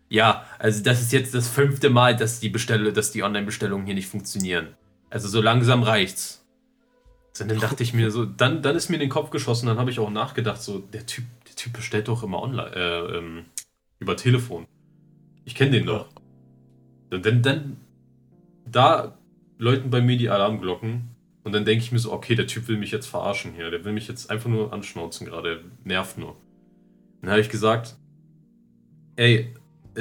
Ja, 0.09 0.43
also 0.57 0.83
das 0.83 1.01
ist 1.01 1.13
jetzt 1.13 1.35
das 1.35 1.47
fünfte 1.47 1.89
Mal, 1.89 2.15
dass 2.15 2.39
die 2.39 2.49
Bestelle, 2.49 2.91
dass 2.91 3.11
die 3.11 3.23
Online-Bestellungen 3.23 3.85
hier 3.85 3.95
nicht 3.95 4.07
funktionieren. 4.07 4.69
Also 5.09 5.27
so 5.27 5.41
langsam 5.41 5.83
reicht's. 5.83 6.43
Und 7.39 7.49
dann 7.49 7.59
dachte 7.59 7.83
ich 7.83 7.93
mir 7.93 8.11
so, 8.11 8.25
dann, 8.25 8.61
dann 8.61 8.75
ist 8.75 8.89
mir 8.89 8.95
in 8.95 9.01
den 9.01 9.09
Kopf 9.09 9.29
geschossen, 9.29 9.67
dann 9.67 9.77
habe 9.77 9.91
ich 9.91 9.99
auch 9.99 10.09
nachgedacht, 10.09 10.61
so, 10.61 10.79
der 10.79 11.05
Typ, 11.05 11.23
der 11.47 11.55
Typ 11.55 11.73
bestellt 11.73 12.07
doch 12.07 12.23
immer 12.23 12.41
online, 12.41 12.75
äh, 12.75 13.17
ähm, 13.17 13.45
über 13.99 14.17
Telefon. 14.17 14.65
Ich 15.45 15.55
kenne 15.55 15.71
den 15.71 15.85
doch. 15.85 16.09
Und 17.11 17.25
dann, 17.25 17.41
dann, 17.41 17.77
da 18.65 19.17
läuten 19.57 19.89
bei 19.89 20.01
mir 20.01 20.17
die 20.17 20.29
Alarmglocken 20.29 21.15
und 21.43 21.53
dann 21.53 21.65
denke 21.65 21.83
ich 21.83 21.91
mir 21.91 21.99
so, 21.99 22.11
okay, 22.11 22.35
der 22.35 22.47
Typ 22.47 22.67
will 22.67 22.77
mich 22.77 22.91
jetzt 22.91 23.07
verarschen 23.07 23.53
hier, 23.53 23.71
der 23.71 23.85
will 23.85 23.93
mich 23.93 24.07
jetzt 24.07 24.29
einfach 24.29 24.49
nur 24.49 24.73
anschnauzen 24.73 25.25
gerade, 25.25 25.55
der 25.55 25.63
nervt 25.83 26.17
nur. 26.17 26.35
Dann 27.21 27.31
habe 27.31 27.41
ich 27.41 27.49
gesagt, 27.49 27.95
ey, 29.15 29.53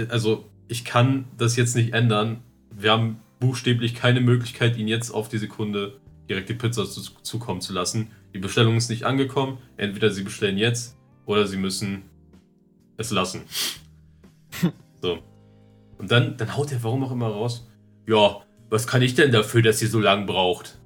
also 0.09 0.45
ich 0.69 0.85
kann 0.85 1.27
das 1.37 1.57
jetzt 1.57 1.77
nicht 1.77 1.93
ändern. 1.93 2.41
Wir 2.71 2.93
haben 2.93 3.21
buchstäblich 3.41 3.95
keine 3.95 4.21
Möglichkeit, 4.21 4.77
ihn 4.77 4.89
jetzt 4.89 5.11
auf 5.11 5.29
die 5.29 5.39
Sekunde 5.39 6.01
direkt 6.29 6.49
die 6.49 6.55
Pizza 6.55 6.85
zu, 6.85 7.01
zukommen 7.23 7.61
zu 7.61 7.73
lassen. 7.73 8.11
Die 8.35 8.39
Bestellung 8.39 8.77
ist 8.77 8.91
nicht 8.91 9.05
angekommen. 9.05 9.59
Entweder 9.77 10.11
sie 10.11 10.23
bestellen 10.23 10.59
jetzt 10.59 10.97
oder 11.27 11.47
sie 11.47 11.57
müssen 11.57 12.03
es 12.97 13.11
lassen. 13.11 13.43
so. 15.03 15.19
Und 15.99 16.11
dann, 16.11 16.37
dann 16.37 16.57
haut 16.57 16.71
er 16.73 16.83
warum 16.83 17.05
auch 17.05 17.13
immer 17.13 17.29
raus. 17.29 17.69
Ja, 18.07 18.43
was 18.71 18.87
kann 18.87 19.03
ich 19.03 19.15
denn 19.15 19.33
dafür, 19.33 19.63
dass 19.63 19.81
ihr 19.83 19.89
so 19.89 20.01
lange 20.01 20.27
braucht? 20.27 20.79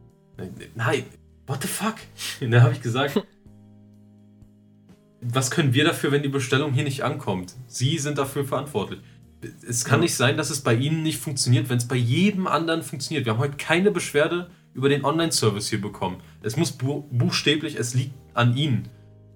Nein, 0.74 1.04
what 1.46 1.62
the 1.62 1.68
fuck? 1.68 1.96
Und 2.40 2.50
dann 2.50 2.62
habe 2.62 2.72
ich 2.72 2.80
gesagt, 2.80 3.20
was 5.22 5.50
können 5.50 5.72
wir 5.72 5.84
dafür, 5.84 6.10
wenn 6.10 6.22
die 6.22 6.28
Bestellung 6.28 6.72
hier 6.72 6.84
nicht 6.84 7.04
ankommt? 7.04 7.54
Sie 7.68 7.98
sind 7.98 8.18
dafür 8.18 8.44
verantwortlich. 8.44 9.00
Es 9.66 9.84
kann 9.84 10.00
nicht 10.00 10.14
sein, 10.14 10.36
dass 10.36 10.50
es 10.50 10.60
bei 10.60 10.74
Ihnen 10.74 11.02
nicht 11.02 11.18
funktioniert, 11.18 11.68
wenn 11.68 11.78
es 11.78 11.88
bei 11.88 11.96
jedem 11.96 12.46
anderen 12.46 12.82
funktioniert. 12.82 13.24
Wir 13.24 13.32
haben 13.32 13.40
heute 13.40 13.56
keine 13.56 13.90
Beschwerde 13.90 14.50
über 14.74 14.88
den 14.88 15.04
Online-Service 15.04 15.68
hier 15.68 15.80
bekommen. 15.80 16.20
Es 16.42 16.56
muss 16.56 16.72
bu 16.72 17.02
buchstäblich, 17.10 17.76
es 17.76 17.94
liegt 17.94 18.14
an 18.34 18.56
Ihnen, 18.56 18.88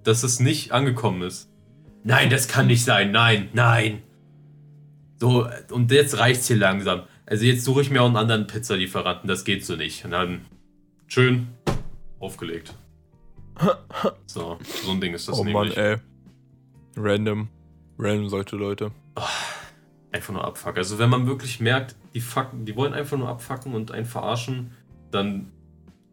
dass 0.03 0.23
es 0.23 0.39
nicht 0.39 0.71
angekommen 0.71 1.21
ist. 1.21 1.49
Nein, 2.03 2.29
das 2.29 2.47
kann 2.47 2.67
nicht 2.67 2.83
sein. 2.83 3.11
Nein, 3.11 3.49
nein. 3.53 4.01
So, 5.19 5.47
und 5.71 5.91
jetzt 5.91 6.17
reicht's 6.19 6.47
hier 6.47 6.57
langsam. 6.57 7.03
Also 7.25 7.43
jetzt 7.43 7.63
suche 7.65 7.81
ich 7.81 7.89
mir 7.89 8.01
auch 8.01 8.07
einen 8.07 8.17
anderen 8.17 8.47
Pizzalieferanten. 8.47 9.27
Das 9.27 9.43
geht 9.43 9.65
so 9.65 9.75
nicht. 9.75 10.05
Und 10.05 10.11
dann 10.11 10.45
schön 11.07 11.47
aufgelegt. 12.19 12.73
So, 14.27 14.57
so 14.63 14.91
ein 14.91 15.01
Ding 15.01 15.13
ist 15.13 15.27
das 15.27 15.39
oh 15.39 15.43
nämlich. 15.43 15.75
Mann, 15.75 15.85
ey. 15.85 15.97
Random. 16.95 17.49
Random 17.97 18.29
solche 18.29 18.55
Leute. 18.55 18.91
Oh, 19.15 19.21
einfach 20.11 20.33
nur 20.33 20.43
abfucken. 20.43 20.77
Also 20.77 20.99
wenn 20.99 21.09
man 21.09 21.27
wirklich 21.27 21.59
merkt, 21.59 21.95
die 22.13 22.21
fucken, 22.21 22.65
die 22.65 22.75
wollen 22.75 22.93
einfach 22.93 23.17
nur 23.17 23.29
abfacken 23.29 23.73
und 23.73 23.91
einen 23.91 24.05
verarschen, 24.05 24.71
dann 25.11 25.51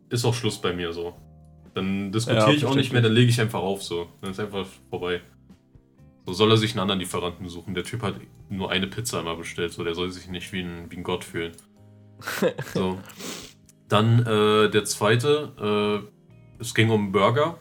ist 0.09 0.25
auch 0.25 0.35
Schluss 0.35 0.61
bei 0.61 0.73
mir 0.73 0.93
so. 0.93 1.15
Dann 1.75 2.13
diskutiere 2.13 2.51
ja, 2.51 2.55
ich 2.55 2.65
auch 2.65 2.75
nicht 2.75 2.93
mehr, 2.93 3.03
dann 3.03 3.13
lege 3.13 3.31
ich 3.31 3.41
einfach 3.41 3.61
auf 3.61 3.83
so. 3.83 4.09
Dann 4.21 4.31
ist 4.31 4.41
einfach 4.41 4.67
vorbei. 4.89 5.21
So 6.27 6.33
soll 6.33 6.51
er 6.51 6.57
sich 6.57 6.73
einen 6.73 6.81
anderen 6.81 7.01
Lieferanten 7.01 7.49
suchen. 7.49 7.75
Der 7.75 7.85
Typ 7.85 8.03
hat 8.03 8.15
nur 8.49 8.71
eine 8.71 8.87
Pizza 8.87 9.21
immer 9.21 9.37
bestellt, 9.37 9.73
so 9.73 9.85
der 9.85 9.95
soll 9.95 10.11
sich 10.11 10.29
nicht 10.29 10.53
wie 10.53 10.63
ein, 10.63 10.91
wie 10.91 10.97
ein 10.97 11.03
Gott 11.03 11.25
fühlen. 11.25 11.53
so. 12.75 12.99
Dann 13.89 14.21
äh, 14.21 14.71
der 14.71 14.85
zweite, 14.85 16.07
äh, 16.07 16.14
es 16.65 16.75
ging 16.75 16.91
um 16.91 17.13
Burger, 17.13 17.59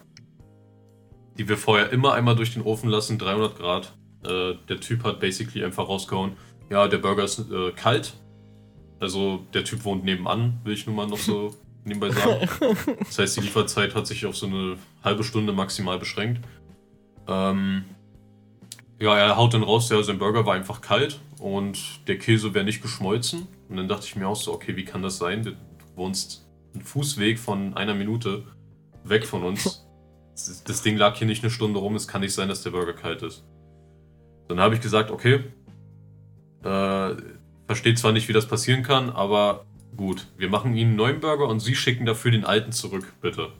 die 1.36 1.48
wir 1.48 1.56
vorher 1.56 1.90
immer 1.90 2.14
einmal 2.14 2.36
durch 2.36 2.54
den 2.54 2.62
Ofen 2.62 2.88
lassen, 2.88 3.18
300 3.18 3.56
Grad. 3.56 3.94
Äh, 4.24 4.54
der 4.68 4.80
Typ 4.80 5.04
hat 5.04 5.20
basically 5.20 5.64
einfach 5.64 5.88
rausgehauen, 5.88 6.32
ja, 6.70 6.88
der 6.88 6.98
Burger 6.98 7.24
ist 7.24 7.38
äh, 7.50 7.72
kalt, 7.72 8.14
also 8.98 9.44
der 9.52 9.64
Typ 9.64 9.84
wohnt 9.84 10.04
nebenan, 10.04 10.60
will 10.64 10.72
ich 10.72 10.86
nur 10.86 10.96
mal 10.96 11.06
noch 11.06 11.18
so 11.18 11.54
nebenbei 11.84 12.10
sagen. 12.10 12.48
Das 13.00 13.18
heißt, 13.18 13.36
die 13.36 13.42
Lieferzeit 13.42 13.94
hat 13.94 14.06
sich 14.06 14.24
auf 14.24 14.36
so 14.36 14.46
eine 14.46 14.76
halbe 15.02 15.24
Stunde 15.24 15.52
maximal 15.52 15.98
beschränkt. 15.98 16.40
Ähm, 17.28 17.84
ja, 18.98 19.16
er 19.18 19.36
haut 19.36 19.52
dann 19.52 19.62
raus, 19.62 19.90
ja, 19.90 20.02
sein 20.02 20.18
Burger 20.18 20.46
war 20.46 20.54
einfach 20.54 20.80
kalt 20.80 21.20
und 21.38 22.08
der 22.08 22.16
Käse 22.18 22.54
wäre 22.54 22.64
nicht 22.64 22.80
geschmolzen. 22.80 23.46
Und 23.68 23.76
dann 23.76 23.88
dachte 23.88 24.06
ich 24.06 24.16
mir 24.16 24.26
auch 24.26 24.36
so, 24.36 24.54
okay, 24.54 24.76
wie 24.76 24.84
kann 24.84 25.02
das 25.02 25.18
sein? 25.18 25.42
Du 25.42 25.52
wohnst 25.96 26.46
einen 26.72 26.84
Fußweg 26.84 27.38
von 27.38 27.76
einer 27.76 27.94
Minute 27.94 28.44
weg 29.04 29.26
von 29.26 29.42
uns. 29.42 29.80
Das 30.66 30.82
Ding 30.82 30.96
lag 30.96 31.14
hier 31.14 31.28
nicht 31.28 31.44
eine 31.44 31.50
Stunde 31.52 31.78
rum, 31.78 31.94
es 31.94 32.08
kann 32.08 32.20
nicht 32.20 32.34
sein, 32.34 32.48
dass 32.48 32.64
der 32.64 32.70
Burger 32.70 32.92
kalt 32.92 33.22
ist. 33.22 33.44
Dann 34.48 34.58
habe 34.58 34.74
ich 34.74 34.80
gesagt, 34.80 35.12
okay, 35.12 35.44
äh, 36.64 37.14
Versteht 37.66 37.98
zwar 37.98 38.12
nicht, 38.12 38.28
wie 38.28 38.32
das 38.32 38.46
passieren 38.46 38.82
kann, 38.82 39.10
aber 39.10 39.64
gut. 39.96 40.26
Wir 40.36 40.50
machen 40.50 40.74
Ihnen 40.74 40.90
einen 40.90 40.96
neuen 40.96 41.20
Burger 41.20 41.48
und 41.48 41.60
Sie 41.60 41.74
schicken 41.74 42.04
dafür 42.04 42.30
den 42.30 42.44
alten 42.44 42.72
zurück, 42.72 43.14
bitte. 43.22 43.52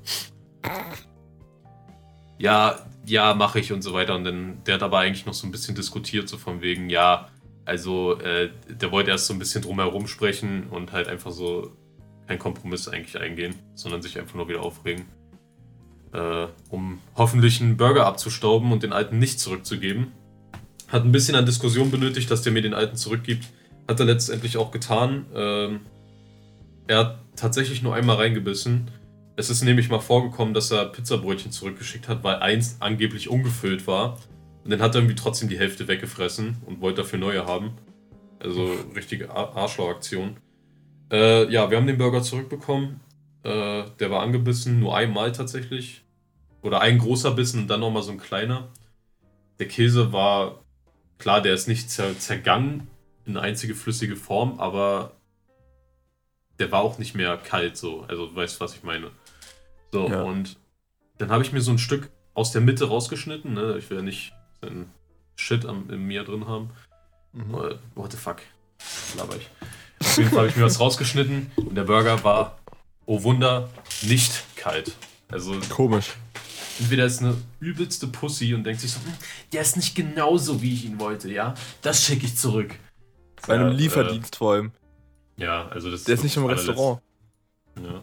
Ja, 2.38 2.80
ja, 3.06 3.32
mache 3.34 3.60
ich 3.60 3.72
und 3.72 3.82
so 3.82 3.94
weiter. 3.94 4.14
Und 4.14 4.24
dann, 4.24 4.62
der 4.64 4.74
hat 4.74 4.82
aber 4.82 4.98
eigentlich 4.98 5.24
noch 5.24 5.32
so 5.32 5.46
ein 5.46 5.52
bisschen 5.52 5.74
diskutiert, 5.74 6.28
so 6.28 6.36
von 6.36 6.60
wegen, 6.60 6.90
ja, 6.90 7.28
also, 7.64 8.18
äh, 8.18 8.50
der 8.68 8.92
wollte 8.92 9.10
erst 9.10 9.26
so 9.26 9.32
ein 9.32 9.38
bisschen 9.38 9.62
drumherum 9.62 10.06
sprechen 10.06 10.66
und 10.68 10.92
halt 10.92 11.08
einfach 11.08 11.30
so 11.30 11.72
keinen 12.26 12.38
Kompromiss 12.38 12.88
eigentlich 12.88 13.18
eingehen, 13.18 13.54
sondern 13.74 14.02
sich 14.02 14.18
einfach 14.18 14.34
nur 14.34 14.48
wieder 14.48 14.60
aufregen. 14.60 15.06
Äh, 16.14 16.46
um 16.70 17.00
hoffentlich 17.16 17.60
einen 17.60 17.76
Burger 17.76 18.06
abzustauben 18.06 18.70
und 18.70 18.84
den 18.84 18.92
alten 18.92 19.18
nicht 19.18 19.40
zurückzugeben. 19.40 20.12
Hat 20.86 21.04
ein 21.04 21.10
bisschen 21.10 21.34
an 21.34 21.44
Diskussion 21.44 21.90
benötigt, 21.90 22.30
dass 22.30 22.42
der 22.42 22.52
mir 22.52 22.62
den 22.62 22.72
alten 22.72 22.96
zurückgibt. 22.96 23.48
Hat 23.88 23.98
er 23.98 24.06
letztendlich 24.06 24.56
auch 24.56 24.70
getan. 24.70 25.26
Ähm, 25.34 25.80
er 26.86 26.98
hat 26.98 27.18
tatsächlich 27.34 27.82
nur 27.82 27.96
einmal 27.96 28.16
reingebissen. 28.16 28.92
Es 29.34 29.50
ist 29.50 29.64
nämlich 29.64 29.88
mal 29.88 29.98
vorgekommen, 29.98 30.54
dass 30.54 30.70
er 30.70 30.84
Pizzabrötchen 30.84 31.50
zurückgeschickt 31.50 32.06
hat, 32.08 32.22
weil 32.22 32.36
eins 32.36 32.76
angeblich 32.78 33.28
ungefüllt 33.28 33.88
war. 33.88 34.18
Und 34.62 34.70
dann 34.70 34.80
hat 34.80 34.94
er 34.94 35.00
irgendwie 35.00 35.16
trotzdem 35.16 35.48
die 35.48 35.58
Hälfte 35.58 35.88
weggefressen 35.88 36.58
und 36.64 36.80
wollte 36.80 37.02
dafür 37.02 37.18
neue 37.18 37.44
haben. 37.44 37.72
Also 38.38 38.70
richtige 38.94 39.30
Arschloch-Aktion. 39.34 40.36
Äh, 41.10 41.50
ja, 41.52 41.70
wir 41.70 41.76
haben 41.76 41.88
den 41.88 41.98
Burger 41.98 42.22
zurückbekommen. 42.22 43.00
Äh, 43.42 43.84
der 43.98 44.10
war 44.10 44.22
angebissen, 44.22 44.78
nur 44.78 44.96
einmal 44.96 45.32
tatsächlich. 45.32 46.03
Oder 46.64 46.80
ein 46.80 46.98
großer 46.98 47.30
Bissen 47.32 47.60
und 47.60 47.68
dann 47.68 47.80
nochmal 47.80 48.02
so 48.02 48.10
ein 48.10 48.18
kleiner. 48.18 48.68
Der 49.58 49.68
Käse 49.68 50.12
war, 50.12 50.64
klar, 51.18 51.42
der 51.42 51.52
ist 51.52 51.68
nicht 51.68 51.90
zer 51.90 52.18
zergangen, 52.18 52.88
eine 53.26 53.42
einzige 53.42 53.74
flüssige 53.74 54.16
Form, 54.16 54.58
aber 54.58 55.12
der 56.58 56.72
war 56.72 56.80
auch 56.80 56.96
nicht 56.98 57.14
mehr 57.14 57.36
kalt 57.36 57.76
so. 57.76 58.04
Also 58.08 58.26
du 58.26 58.34
weißt, 58.34 58.60
was 58.60 58.74
ich 58.74 58.82
meine. 58.82 59.10
So, 59.92 60.08
ja. 60.08 60.22
und 60.22 60.56
dann 61.18 61.30
habe 61.30 61.42
ich 61.42 61.52
mir 61.52 61.60
so 61.60 61.70
ein 61.70 61.78
Stück 61.78 62.10
aus 62.32 62.50
der 62.50 62.62
Mitte 62.62 62.88
rausgeschnitten. 62.88 63.52
Ne? 63.52 63.76
Ich 63.78 63.90
will 63.90 63.98
ja 63.98 64.02
nicht 64.02 64.32
den 64.62 64.90
Shit 65.36 65.66
am, 65.66 65.90
in 65.90 66.06
mir 66.06 66.24
drin 66.24 66.46
haben. 66.46 66.70
Mhm. 67.32 67.54
Uh, 67.54 67.74
what 67.94 68.10
the 68.10 68.16
fuck? 68.16 68.38
Laber 69.18 69.36
ich. 69.36 69.50
Auf 70.00 70.16
jeden 70.16 70.30
Fall 70.30 70.38
habe 70.38 70.48
ich 70.48 70.56
mir 70.56 70.64
was 70.64 70.80
rausgeschnitten 70.80 71.50
und 71.56 71.74
der 71.74 71.84
Burger 71.84 72.24
war, 72.24 72.58
oh 73.04 73.22
Wunder, 73.22 73.68
nicht 74.02 74.44
kalt. 74.56 74.96
Also. 75.28 75.60
Komisch. 75.68 76.14
Entweder 76.80 77.04
ist 77.04 77.20
eine 77.20 77.36
übelste 77.60 78.06
Pussy 78.08 78.54
und 78.54 78.64
denkt 78.64 78.80
sich 78.80 78.92
so, 78.92 79.00
hm, 79.00 79.12
der 79.52 79.62
ist 79.62 79.76
nicht 79.76 79.94
genauso, 79.94 80.60
wie 80.60 80.74
ich 80.74 80.84
ihn 80.84 80.98
wollte, 80.98 81.30
ja? 81.30 81.54
Das 81.82 82.04
schicke 82.04 82.26
ich 82.26 82.36
zurück. 82.36 82.74
Bei 83.46 83.54
einem 83.54 83.68
ja, 83.68 83.74
Lieferdienst 83.74 84.34
äh, 84.34 84.38
vor 84.38 84.52
allem. 84.54 84.72
Ja, 85.36 85.68
also 85.68 85.90
das 85.90 86.04
Der 86.04 86.14
ist 86.14 86.24
nicht 86.24 86.36
im 86.36 86.46
Restaurant. 86.46 87.00
Ja. 87.80 88.02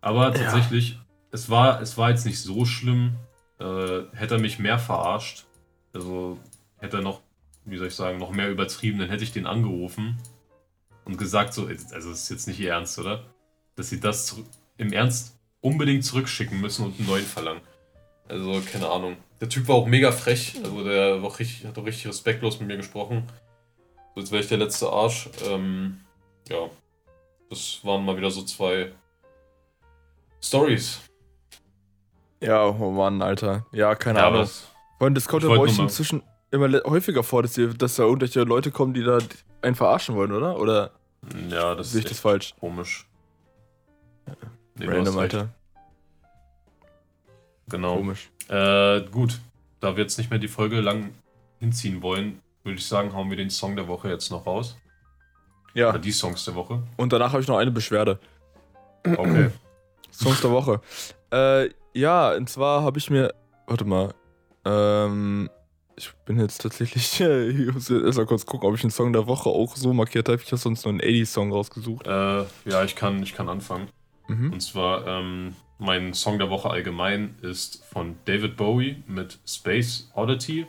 Aber 0.00 0.34
tatsächlich, 0.34 0.92
ja. 0.92 1.06
es, 1.30 1.48
war, 1.48 1.80
es 1.80 1.96
war 1.96 2.10
jetzt 2.10 2.26
nicht 2.26 2.40
so 2.40 2.64
schlimm. 2.64 3.14
Äh, 3.58 4.02
hätte 4.12 4.34
er 4.34 4.40
mich 4.40 4.58
mehr 4.58 4.78
verarscht, 4.78 5.46
also 5.92 6.38
hätte 6.78 6.98
er 6.98 7.02
noch, 7.02 7.20
wie 7.64 7.78
soll 7.78 7.86
ich 7.86 7.94
sagen, 7.94 8.18
noch 8.18 8.32
mehr 8.32 8.50
übertrieben, 8.50 8.98
dann 8.98 9.08
hätte 9.08 9.22
ich 9.22 9.32
den 9.32 9.46
angerufen 9.46 10.18
und 11.04 11.16
gesagt, 11.16 11.54
so, 11.54 11.66
also 11.66 12.10
das 12.10 12.22
ist 12.22 12.28
jetzt 12.28 12.48
nicht 12.48 12.58
ihr 12.58 12.70
Ernst, 12.72 12.98
oder? 12.98 13.24
Dass 13.76 13.88
sie 13.88 14.00
das 14.00 14.36
im 14.78 14.92
Ernst 14.92 15.38
unbedingt 15.60 16.04
zurückschicken 16.04 16.60
müssen 16.60 16.84
und 16.84 16.98
einen 16.98 17.06
neuen 17.06 17.24
verlangen. 17.24 17.60
Also, 18.28 18.60
keine 18.70 18.88
Ahnung. 18.88 19.16
Der 19.40 19.48
Typ 19.48 19.68
war 19.68 19.76
auch 19.76 19.86
mega 19.86 20.12
frech. 20.12 20.54
Also, 20.62 20.84
der 20.84 21.20
war 21.22 21.28
auch 21.30 21.38
richtig, 21.38 21.66
hat 21.66 21.76
auch 21.78 21.84
richtig 21.86 22.06
respektlos 22.06 22.58
mit 22.60 22.68
mir 22.68 22.76
gesprochen. 22.76 23.24
So, 24.14 24.20
als 24.20 24.30
wäre 24.30 24.42
ich 24.42 24.48
der 24.48 24.58
letzte 24.58 24.88
Arsch. 24.90 25.28
Ähm, 25.46 26.00
ja. 26.48 26.68
Das 27.50 27.80
waren 27.82 28.04
mal 28.04 28.16
wieder 28.16 28.30
so 28.30 28.42
zwei 28.42 28.92
Stories. 30.42 31.00
Ja, 32.40 32.66
oh 32.66 32.90
Mann, 32.90 33.22
Alter. 33.22 33.66
Ja, 33.72 33.94
keine 33.94 34.18
Ja, 34.20 34.28
Ahnung. 34.28 34.48
allem, 34.98 35.14
das 35.14 35.28
kommt 35.28 35.42
ja 35.44 35.48
bei 35.48 35.58
euch 35.58 35.78
inzwischen 35.78 36.22
immer 36.50 36.68
häufiger 36.84 37.22
vor, 37.22 37.42
dass, 37.42 37.56
ihr, 37.56 37.68
dass 37.74 37.96
da 37.96 38.02
irgendwelche 38.04 38.42
Leute 38.42 38.70
kommen, 38.70 38.94
die 38.94 39.04
da 39.04 39.18
einen 39.62 39.74
verarschen 39.74 40.14
wollen, 40.16 40.32
oder? 40.32 40.58
Oder 40.58 40.90
ja, 41.48 41.74
das 41.74 41.92
sehe 41.92 42.00
ist 42.00 42.04
ich 42.06 42.10
das 42.12 42.20
falsch? 42.20 42.54
komisch. 42.58 43.06
Nee, 44.76 44.86
Random. 44.86 45.18
Alter. 45.18 45.48
Genau. 47.72 47.96
Komisch. 47.96 48.30
Äh, 48.48 49.00
gut. 49.10 49.40
Da 49.80 49.96
wir 49.96 50.04
jetzt 50.04 50.16
nicht 50.18 50.30
mehr 50.30 50.38
die 50.38 50.46
Folge 50.48 50.80
lang 50.80 51.10
hinziehen 51.58 52.02
wollen, 52.02 52.40
würde 52.62 52.78
ich 52.78 52.86
sagen, 52.86 53.12
hauen 53.14 53.28
wir 53.30 53.36
den 53.36 53.50
Song 53.50 53.74
der 53.74 53.88
Woche 53.88 54.08
jetzt 54.08 54.30
noch 54.30 54.46
raus. 54.46 54.76
Ja, 55.74 55.88
Oder 55.88 55.98
die 55.98 56.12
Songs 56.12 56.44
der 56.44 56.54
Woche. 56.54 56.82
und 56.96 57.12
danach 57.12 57.32
habe 57.32 57.42
ich 57.42 57.48
noch 57.48 57.56
eine 57.56 57.70
Beschwerde. 57.72 58.20
Okay. 59.04 59.50
Songs 60.12 60.40
der 60.42 60.50
Woche. 60.50 60.80
Äh, 61.32 61.70
ja, 61.94 62.32
und 62.34 62.48
zwar 62.48 62.82
habe 62.82 62.98
ich 62.98 63.10
mir. 63.10 63.34
Warte 63.66 63.84
mal. 63.84 64.12
Ähm, 64.64 65.48
ich 65.96 66.12
bin 66.26 66.38
jetzt 66.38 66.60
tatsächlich. 66.60 67.20
ich 67.20 67.72
muss 67.72 67.88
jetzt 67.88 68.04
erst 68.04 68.18
mal 68.18 68.26
kurz 68.26 68.44
gucken, 68.46 68.68
ob 68.68 68.74
ich 68.76 68.82
einen 68.84 68.90
Song 68.90 69.12
der 69.12 69.26
Woche 69.26 69.48
auch 69.48 69.74
so 69.76 69.92
markiert 69.94 70.28
habe. 70.28 70.40
Ich 70.42 70.46
habe 70.52 70.58
sonst 70.58 70.84
nur 70.84 70.92
einen 70.92 71.00
80s-Song 71.00 71.50
rausgesucht. 71.52 72.06
äh, 72.06 72.44
ja, 72.66 72.84
ich 72.84 72.94
kann, 72.94 73.22
ich 73.22 73.34
kann 73.34 73.48
anfangen. 73.48 73.88
Mhm. 74.28 74.52
Und 74.52 74.60
zwar, 74.60 75.06
ähm, 75.06 75.54
mein 75.78 76.14
Song 76.14 76.38
der 76.38 76.50
Woche 76.50 76.70
allgemein 76.70 77.36
ist 77.42 77.84
von 77.86 78.16
David 78.24 78.56
Bowie 78.56 79.02
mit 79.06 79.38
Space 79.46 80.10
Oddity. 80.14 80.66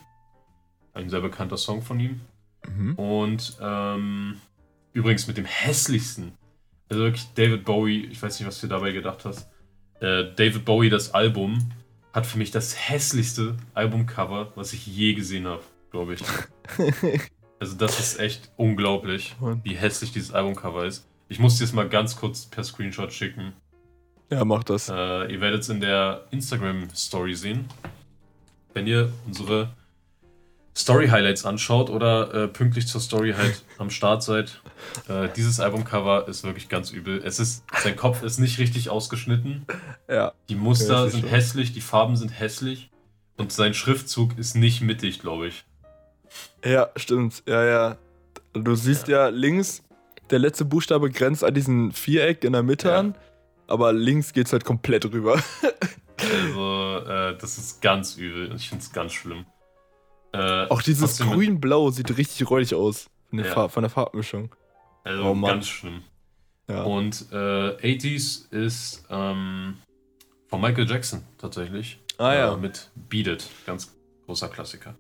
Ein 0.94 1.10
sehr 1.10 1.22
bekannter 1.22 1.58
Song 1.58 1.82
von 1.82 2.00
ihm. 2.00 2.22
Mhm. 2.68 2.96
Und 2.96 3.58
ähm, 3.62 4.42
übrigens 4.94 5.28
mit 5.28 5.38
dem 5.38 5.46
hässlichsten. 5.46 6.34
Also 6.89 7.04
wirklich 7.04 7.26
David 7.36 7.66
Bowie, 7.66 8.06
ich 8.06 8.22
weiß 8.22 8.39
nicht, 8.39 8.48
was 8.48 8.62
du 8.62 8.68
dabei 8.68 8.92
gedacht 8.92 9.26
hast. 9.26 9.50
Äh, 10.00 10.34
David 10.36 10.66
Bowie, 10.66 10.89
das 10.89 11.13
Album, 11.13 11.72
hat 12.13 12.26
für 12.26 12.38
mich 12.38 12.52
das 12.52 12.89
hässlichste 12.89 13.58
Albumcover, 13.74 14.52
was 14.56 14.74
ich 14.74 14.86
je 14.86 15.13
gesehen 15.13 15.48
habe, 15.48 15.63
glaube 15.92 16.16
ich. 16.16 16.24
Also 17.60 17.78
das 17.78 17.98
ist 17.98 18.20
echt 18.20 18.52
unglaublich, 18.58 19.38
wie 19.63 19.76
hässlich 19.76 20.12
dieses 20.12 20.34
Albumcover 20.34 20.86
ist. 20.86 21.08
Ich 21.34 21.39
muss 21.39 21.58
dir 21.58 21.63
es 21.63 21.74
mal 21.74 21.89
ganz 21.89 22.15
kurz 22.15 22.46
per 22.46 22.63
Screenshot 22.63 23.12
schicken. 23.12 23.54
Ja, 24.30 24.46
mach 24.46 24.63
das. 24.63 24.88
Äh, 24.88 25.34
ihr 25.34 25.41
werdet 25.41 25.62
es 25.62 25.69
in 25.69 25.82
der 25.82 26.26
Instagram-Story 26.30 27.34
sehen. 27.34 27.65
Wenn 28.76 28.86
ihr 28.86 29.12
unsere 29.26 29.74
Story-Highlights 30.78 31.43
anschaut 31.46 31.89
oder 31.89 32.32
äh, 32.36 32.48
pünktlich 32.48 32.86
zur 32.88 33.02
Story 33.02 33.34
halt 33.36 33.63
am 33.80 33.89
Start 33.89 34.22
seid. 34.22 34.62
Äh, 35.08 35.30
dieses 35.36 35.60
Albumcover 35.60 36.28
ist 36.28 36.43
wirklich 36.43 36.69
ganz 36.69 36.91
übel. 36.91 37.19
Es 37.26 37.39
ist, 37.39 37.63
sein 37.82 37.96
Kopf 37.96 38.22
ist 38.22 38.38
nicht 38.38 38.60
richtig 38.60 38.91
ausgeschnitten. 38.91 39.65
Ja. 40.08 40.34
Die 40.50 40.56
Muster 40.56 40.93
Ja, 40.93 41.04
das 41.06 41.13
sind 41.13 41.22
schon- 41.22 41.30
hässlich, 41.32 41.74
die 41.74 41.82
Farben 41.82 42.15
sind 42.15 42.30
hässlich. 42.30 42.91
Und 43.38 43.52
sein 43.52 43.74
Schriftzug 43.74 44.38
ist 44.38 44.56
nicht 44.56 44.82
mittig, 44.82 45.19
glaube 45.19 45.48
ich. 45.48 45.65
Ja, 46.63 46.91
stimmt. 46.96 47.41
Ja, 47.48 47.65
ja. 47.65 47.98
Du 48.54 48.76
siehst 48.76 49.08
ja, 49.08 49.30
links, 49.30 49.82
der 50.34 50.39
letzte 50.39 50.65
Buchstabe 50.65 51.10
grenzt 51.10 51.43
an 51.43 51.54
diesen 51.54 51.91
Viereck 51.93 52.43
in 52.43 52.54
der 52.54 52.63
Mitte 52.63 52.89
Ja. 52.89 53.00
an, 53.00 53.15
aber 53.67 53.93
links 53.93 54.34
geht's 54.34 54.52
halt 54.52 54.65
komplett 54.65 55.06
rüber. 55.06 55.41
Also, 56.17 56.98
äh, 57.08 57.38
das 57.38 57.58
ist 57.58 57.82
ganz 57.82 58.17
übel. 58.17 58.54
Ich 58.56 58.69
finde 58.69 58.84
es 58.84 58.91
ganz 58.91 59.13
schlimm. 59.13 59.46
Äh, 60.34 60.65
Auch 60.67 60.82
dieses 60.82 61.19
grün-blau 61.19 61.89
sieht 61.91 62.15
richtig 62.17 62.50
räudig 62.50 62.74
aus. 62.76 63.10
Von 63.30 63.38
der, 63.38 63.48
Ja. 63.48 63.54
Farb, 63.54 63.72
von 63.72 63.84
der 63.84 63.89
Farbmischung. 63.89 64.54
Also 65.04 65.24
Oh 65.24 65.34
Mann. 65.36 65.52
ganz 65.56 65.67
schlimm. 65.67 66.02
Ja. 66.69 66.84
Und 66.84 67.26
äh, 67.32 67.36
80s 67.36 68.52
ist 68.52 69.06
ähm, 69.10 69.76
von 70.48 70.62
Michael 70.62 70.88
Jackson 70.89 71.24
tatsächlich. 71.38 72.00
ah 72.17 72.34
ja, 72.34 72.54
Äh, 72.54 72.58
mit 72.58 72.89
Beat 73.10 73.28
It. 73.28 73.50
Ganz 73.65 73.93
großer 74.26 74.48
Klassiker. 74.50 74.96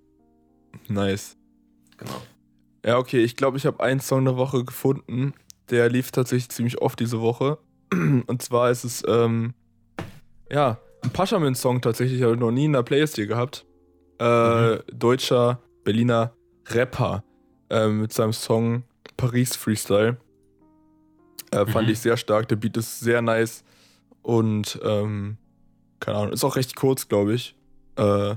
nice. 0.87 1.37
Genau. 1.97 2.21
Ja, 2.85 2.97
okay, 2.97 3.23
ich 3.23 3.35
glaube, 3.35 3.57
ich 3.57 3.65
habe 3.65 3.81
einen 3.81 3.99
Song 4.01 4.25
der 4.25 4.35
Woche 4.37 4.63
gefunden. 4.63 5.33
Der 5.69 5.89
lief 5.89 6.11
tatsächlich 6.11 6.49
ziemlich 6.49 6.81
oft 6.81 6.99
diese 6.99 7.21
Woche. 7.21 7.57
Und 7.91 8.41
zwar 8.41 8.69
ist 8.71 8.83
es, 8.83 9.03
ähm, 9.07 9.53
ja, 10.51 10.79
ein 11.01 11.09
Paschamin-Song 11.11 11.81
tatsächlich, 11.81 12.21
habe 12.23 12.33
ich 12.33 12.39
noch 12.39 12.51
nie 12.51 12.65
in 12.65 12.73
der 12.73 12.83
Playlist 12.83 13.15
hier 13.15 13.27
gehabt. 13.27 13.65
Äh, 14.19 14.79
Deutscher, 14.93 15.59
Berliner 15.83 16.33
Rapper 16.69 17.23
äh, 17.69 17.87
mit 17.87 18.13
seinem 18.13 18.33
Song 18.33 18.83
Paris 19.17 19.55
Freestyle. 19.55 20.17
Äh, 21.51 21.65
fand 21.65 21.87
Mhm. 21.87 21.93
ich 21.93 21.99
sehr 21.99 22.17
stark. 22.17 22.47
Der 22.49 22.55
Beat 22.55 22.77
ist 22.77 22.99
sehr 22.99 23.21
nice 23.21 23.63
und, 24.21 24.79
ähm, 24.83 25.37
keine 25.99 26.17
Ahnung, 26.17 26.33
ist 26.33 26.43
auch 26.43 26.55
recht 26.55 26.75
kurz, 26.75 27.07
glaube 27.07 27.33
ich. 27.33 27.55
Äh, 27.95 28.35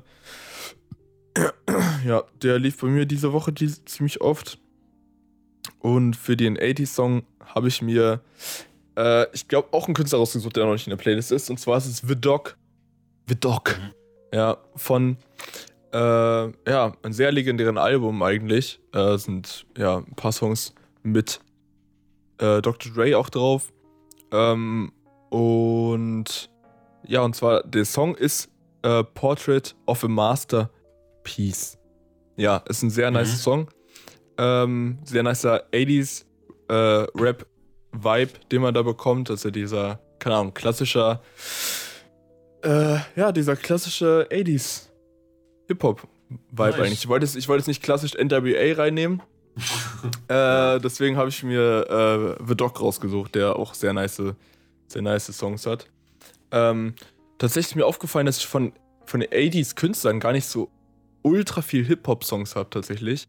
ja, 2.07 2.25
der 2.43 2.59
lief 2.59 2.79
bei 2.81 2.89
mir 2.89 3.07
diese 3.07 3.33
Woche 3.33 3.53
die, 3.53 3.69
ziemlich 3.85 4.21
oft. 4.21 4.59
Und 5.81 6.17
für 6.17 6.37
den 6.37 6.57
80s-Song 6.59 7.25
habe 7.45 7.69
ich 7.69 7.83
mir, 7.83 8.21
äh, 8.97 9.27
ich 9.33 9.49
glaube, 9.49 9.69
auch 9.73 9.87
einen 9.87 9.95
Künstler 9.95 10.19
rausgesucht, 10.19 10.57
der 10.57 10.65
noch 10.65 10.73
nicht 10.73 10.87
in 10.87 10.91
der 10.91 10.97
Playlist 10.97 11.33
ist. 11.33 11.51
Und 11.51 11.59
zwar 11.59 11.79
ist 11.79 11.87
es 11.87 11.99
The 11.99 12.17
Dog. 12.17 12.57
The 13.29 13.39
Dog. 13.39 13.79
Ja, 14.33 14.59
von, 14.75 15.17
äh, 15.93 15.99
ja, 15.99 16.93
einem 17.03 17.13
sehr 17.13 17.33
legendären 17.33 17.79
Album 17.79 18.23
eigentlich. 18.23 18.81
Äh, 18.93 19.17
sind, 19.19 19.67
ja, 19.77 19.99
ein 19.99 20.15
paar 20.17 20.33
Songs 20.33 20.75
mit 21.03 21.41
äh, 22.39 22.61
Dr. 22.63 22.93
Dre 22.93 23.17
auch 23.17 23.31
drauf. 23.31 23.73
Ähm, 24.33 24.93
und, 25.31 26.51
ja, 27.07 27.23
und 27.23 27.35
zwar, 27.35 27.63
der 27.63 27.85
Song 27.85 28.15
ist 28.15 28.51
äh, 28.83 29.05
Portrait 29.05 29.75
of 29.87 30.05
a 30.05 30.09
Masterpiece. 31.27 31.79
Ja, 32.37 32.59
ist 32.69 32.83
ein 32.83 32.91
sehr 32.91 33.11
Mhm. 33.11 33.25
Song. 33.27 33.69
Ähm, 34.39 34.99
sehr 35.05 35.23
nicer 35.23 35.65
80s 35.73 36.25
äh, 36.69 36.75
Rap-Vibe, 36.75 38.33
den 38.51 38.63
man 38.63 38.75
da 38.75 38.83
bekommt. 38.83 39.31
Also 39.31 39.51
dieser, 39.51 40.01
keine 40.19 40.37
Ahnung, 40.37 40.55
klassischer, 40.55 41.23
äh, 42.63 42.99
ja, 43.17 43.33
dieser 43.33 43.57
klassische 43.57 44.29
80s 44.31 44.89
Hip-Hop-Vibe 45.69 46.63
Nice. 46.71 46.75
eigentlich. 46.75 46.93
Ich 47.05 47.09
wollte 47.09 47.25
es 47.25 47.37
ich 47.37 47.49
wollte 47.49 47.63
es 47.63 47.67
nicht 47.67 47.83
klassisch 47.83 48.13
NWA 48.15 48.75
reinnehmen. 48.77 49.23
äh, 50.29 50.79
deswegen 50.81 51.17
habe 51.17 51.31
ich 51.31 51.43
mir 51.43 52.37
äh, 52.39 52.45
The 52.47 52.55
Dog 52.55 52.79
rausgesucht, 52.81 53.35
der 53.35 53.57
auch 53.57 53.73
sehr 53.73 53.95
nice, 53.95 54.21
sehr 54.89 55.03
nice 55.03 55.27
Songs 55.33 55.65
hat. 55.65 55.87
Ähm, 56.51 56.95
tatsächlich 57.39 57.71
ist 57.73 57.77
mir 57.77 57.87
aufgefallen, 57.87 58.27
dass 58.27 58.37
ich 58.39 58.47
von, 58.47 58.73
von 59.07 59.21
den 59.21 59.31
80s 59.31 59.75
Künstlern 59.75 60.21
gar 60.21 60.33
nicht 60.33 60.45
so 60.47 60.69
ultra 61.27 61.61
viel 61.61 61.85
Hip-Hop-Songs 61.85 62.55
habe, 62.55 62.71
tatsächlich. 62.71 63.27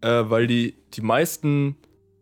Äh, 0.00 0.24
weil 0.30 0.46
die, 0.46 0.76
die 0.94 1.00
meisten 1.00 1.76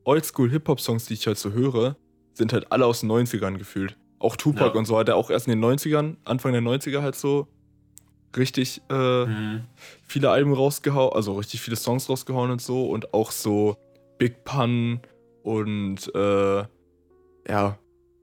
Oldschool-Hip-Hop-Songs, 0.04 1.06
die 1.06 1.14
ich 1.14 1.26
halt 1.26 1.38
so 1.38 1.52
höre, 1.52 1.96
sind 2.32 2.52
halt 2.52 2.72
alle 2.72 2.86
aus 2.86 3.00
den 3.00 3.10
90ern 3.10 3.58
gefühlt. 3.58 3.96
Auch 4.18 4.36
Tupac 4.36 4.72
Ja. 4.72 4.78
und 4.78 4.86
so 4.86 4.96
hat 4.98 5.08
er 5.08 5.16
auch 5.16 5.30
erst 5.30 5.46
in 5.46 5.52
den 5.52 5.60
90ern, 5.64 6.16
Anfang 6.24 6.52
der 6.52 6.62
90er 6.62 7.02
halt 7.02 7.14
so 7.16 7.46
richtig 8.36 8.80
äh, 8.90 9.26
Mhm. 9.26 9.64
viele 10.06 10.30
Alben 10.30 10.52
rausgehauen, 10.54 11.12
also 11.12 11.34
richtig 11.36 11.60
viele 11.60 11.76
Songs 11.76 12.08
rausgehauen 12.08 12.50
und 12.50 12.62
so 12.62 12.88
und 12.88 13.12
auch 13.14 13.30
so 13.30 13.76
Big 14.18 14.44
Pun 14.44 15.00
und 15.42 16.10
äh, 16.14 16.64
ja 17.48 17.78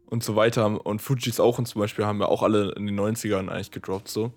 und 0.10 0.24
so 0.24 0.36
weiter 0.36 0.86
und 0.86 1.02
Fujis 1.02 1.40
auch 1.40 1.58
und 1.60 1.68
zum 1.68 1.80
Beispiel 1.80 2.06
haben 2.06 2.18
wir 2.20 2.28
auch 2.30 2.44
alle 2.44 2.72
in 2.74 2.86
den 2.88 3.00
90ern 3.00 3.48
eigentlich 3.50 3.72
gedroppt 3.72 4.08
so. 4.10 4.32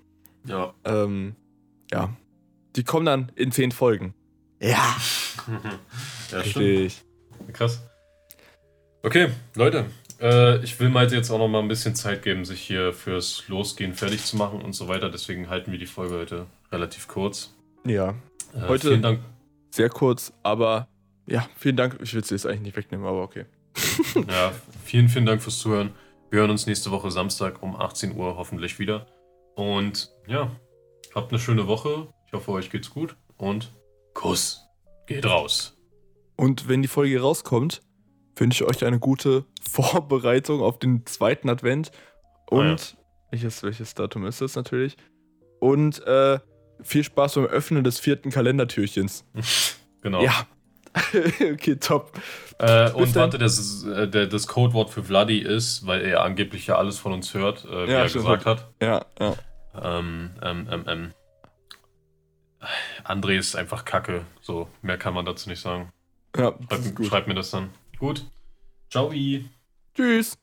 Ja. 0.46 0.74
Ähm, 0.84 1.34
ja. 1.90 2.14
Die 2.76 2.84
kommen 2.84 3.06
dann 3.06 3.32
in 3.36 3.52
zehn 3.52 3.72
Folgen. 3.72 4.14
Ja. 4.60 4.68
ja, 6.30 6.44
stimmt. 6.44 6.56
Richtig. 6.56 7.02
Krass. 7.52 7.82
Okay, 9.02 9.28
Leute. 9.54 9.86
Äh, 10.20 10.62
ich 10.64 10.78
will 10.80 10.88
Malte 10.88 11.14
jetzt 11.16 11.30
auch 11.30 11.38
noch 11.38 11.48
mal 11.48 11.60
ein 11.60 11.68
bisschen 11.68 11.94
Zeit 11.94 12.22
geben, 12.22 12.44
sich 12.44 12.60
hier 12.60 12.92
fürs 12.92 13.46
Losgehen 13.48 13.92
fertig 13.94 14.24
zu 14.24 14.36
machen 14.36 14.62
und 14.62 14.72
so 14.72 14.88
weiter. 14.88 15.10
Deswegen 15.10 15.48
halten 15.50 15.72
wir 15.72 15.78
die 15.78 15.86
Folge 15.86 16.14
heute 16.16 16.46
relativ 16.72 17.08
kurz. 17.08 17.54
Ja. 17.86 18.10
Äh, 18.54 18.60
Heute- 18.68 18.88
Vielen 18.88 19.02
Dank. 19.02 19.20
Sehr 19.70 19.88
kurz, 19.90 20.32
aber 20.44 20.86
ja, 21.26 21.48
vielen 21.56 21.76
Dank. 21.76 21.98
Ich 22.00 22.14
will 22.14 22.20
es 22.20 22.30
jetzt 22.30 22.46
eigentlich 22.46 22.60
nicht 22.60 22.76
wegnehmen, 22.76 23.04
aber 23.06 23.22
okay. 23.22 23.44
Ja, 24.28 24.52
vielen, 24.84 25.08
vielen 25.08 25.26
Dank 25.26 25.42
fürs 25.42 25.58
Zuhören. 25.58 25.90
Wir 26.30 26.40
hören 26.40 26.50
uns 26.50 26.66
nächste 26.66 26.92
Woche 26.92 27.10
Samstag 27.10 27.60
um 27.62 27.74
18 27.74 28.16
Uhr 28.16 28.36
hoffentlich 28.36 28.78
wieder. 28.78 29.06
Und 29.56 30.10
ja, 30.28 30.50
habt 31.14 31.32
eine 31.32 31.40
schöne 31.40 31.66
Woche. 31.66 32.06
Ich 32.34 32.36
hoffe, 32.36 32.50
euch 32.50 32.68
geht's 32.68 32.90
gut. 32.90 33.14
Und 33.36 33.72
Kuss 34.12 34.66
geht 35.06 35.24
raus. 35.24 35.78
Und 36.34 36.66
wenn 36.66 36.82
die 36.82 36.88
Folge 36.88 37.20
rauskommt, 37.20 37.80
wünsche 38.34 38.64
ich 38.64 38.70
euch 38.70 38.84
eine 38.84 38.98
gute 38.98 39.44
Vorbereitung 39.62 40.60
auf 40.60 40.80
den 40.80 41.06
zweiten 41.06 41.48
Advent. 41.48 41.92
Und 42.50 42.66
ah, 42.66 42.70
ja. 42.70 43.30
welches, 43.30 43.62
welches 43.62 43.94
Datum 43.94 44.26
ist 44.26 44.40
das 44.40 44.56
natürlich? 44.56 44.96
Und 45.60 46.04
äh, 46.08 46.40
viel 46.82 47.04
Spaß 47.04 47.34
beim 47.34 47.44
Öffnen 47.44 47.84
des 47.84 48.00
vierten 48.00 48.32
Kalendertürchens. 48.32 49.24
genau. 50.00 50.20
Ja. 50.20 50.34
okay, 51.52 51.76
top. 51.76 52.20
Äh, 52.58 52.90
und 52.90 53.14
warte, 53.14 53.38
das, 53.38 53.84
äh, 53.84 54.08
das 54.08 54.48
Codewort 54.48 54.90
für 54.90 55.04
Vladi 55.04 55.38
ist, 55.38 55.86
weil 55.86 56.02
er 56.02 56.24
angeblich 56.24 56.66
ja 56.66 56.78
alles 56.78 56.98
von 56.98 57.12
uns 57.12 57.32
hört, 57.32 57.64
äh, 57.64 57.86
wie 57.86 57.92
ja, 57.92 57.98
er 57.98 58.10
gesagt 58.10 58.44
hat. 58.44 58.72
Ja, 58.82 59.06
ja. 59.20 59.34
Ähm, 59.80 60.30
ähm, 60.42 60.68
ähm, 60.68 60.84
ähm. 60.88 61.14
André 63.04 63.38
ist 63.38 63.56
einfach 63.56 63.84
kacke. 63.84 64.24
So, 64.40 64.68
mehr 64.82 64.98
kann 64.98 65.14
man 65.14 65.24
dazu 65.24 65.48
nicht 65.48 65.60
sagen. 65.60 65.92
Ja, 66.36 66.54
schreib, 66.68 67.06
schreib 67.06 67.26
mir 67.26 67.34
das 67.34 67.50
dann. 67.50 67.70
Gut. 67.98 68.26
Ciao. 68.90 69.12
Tschüss. 69.94 70.36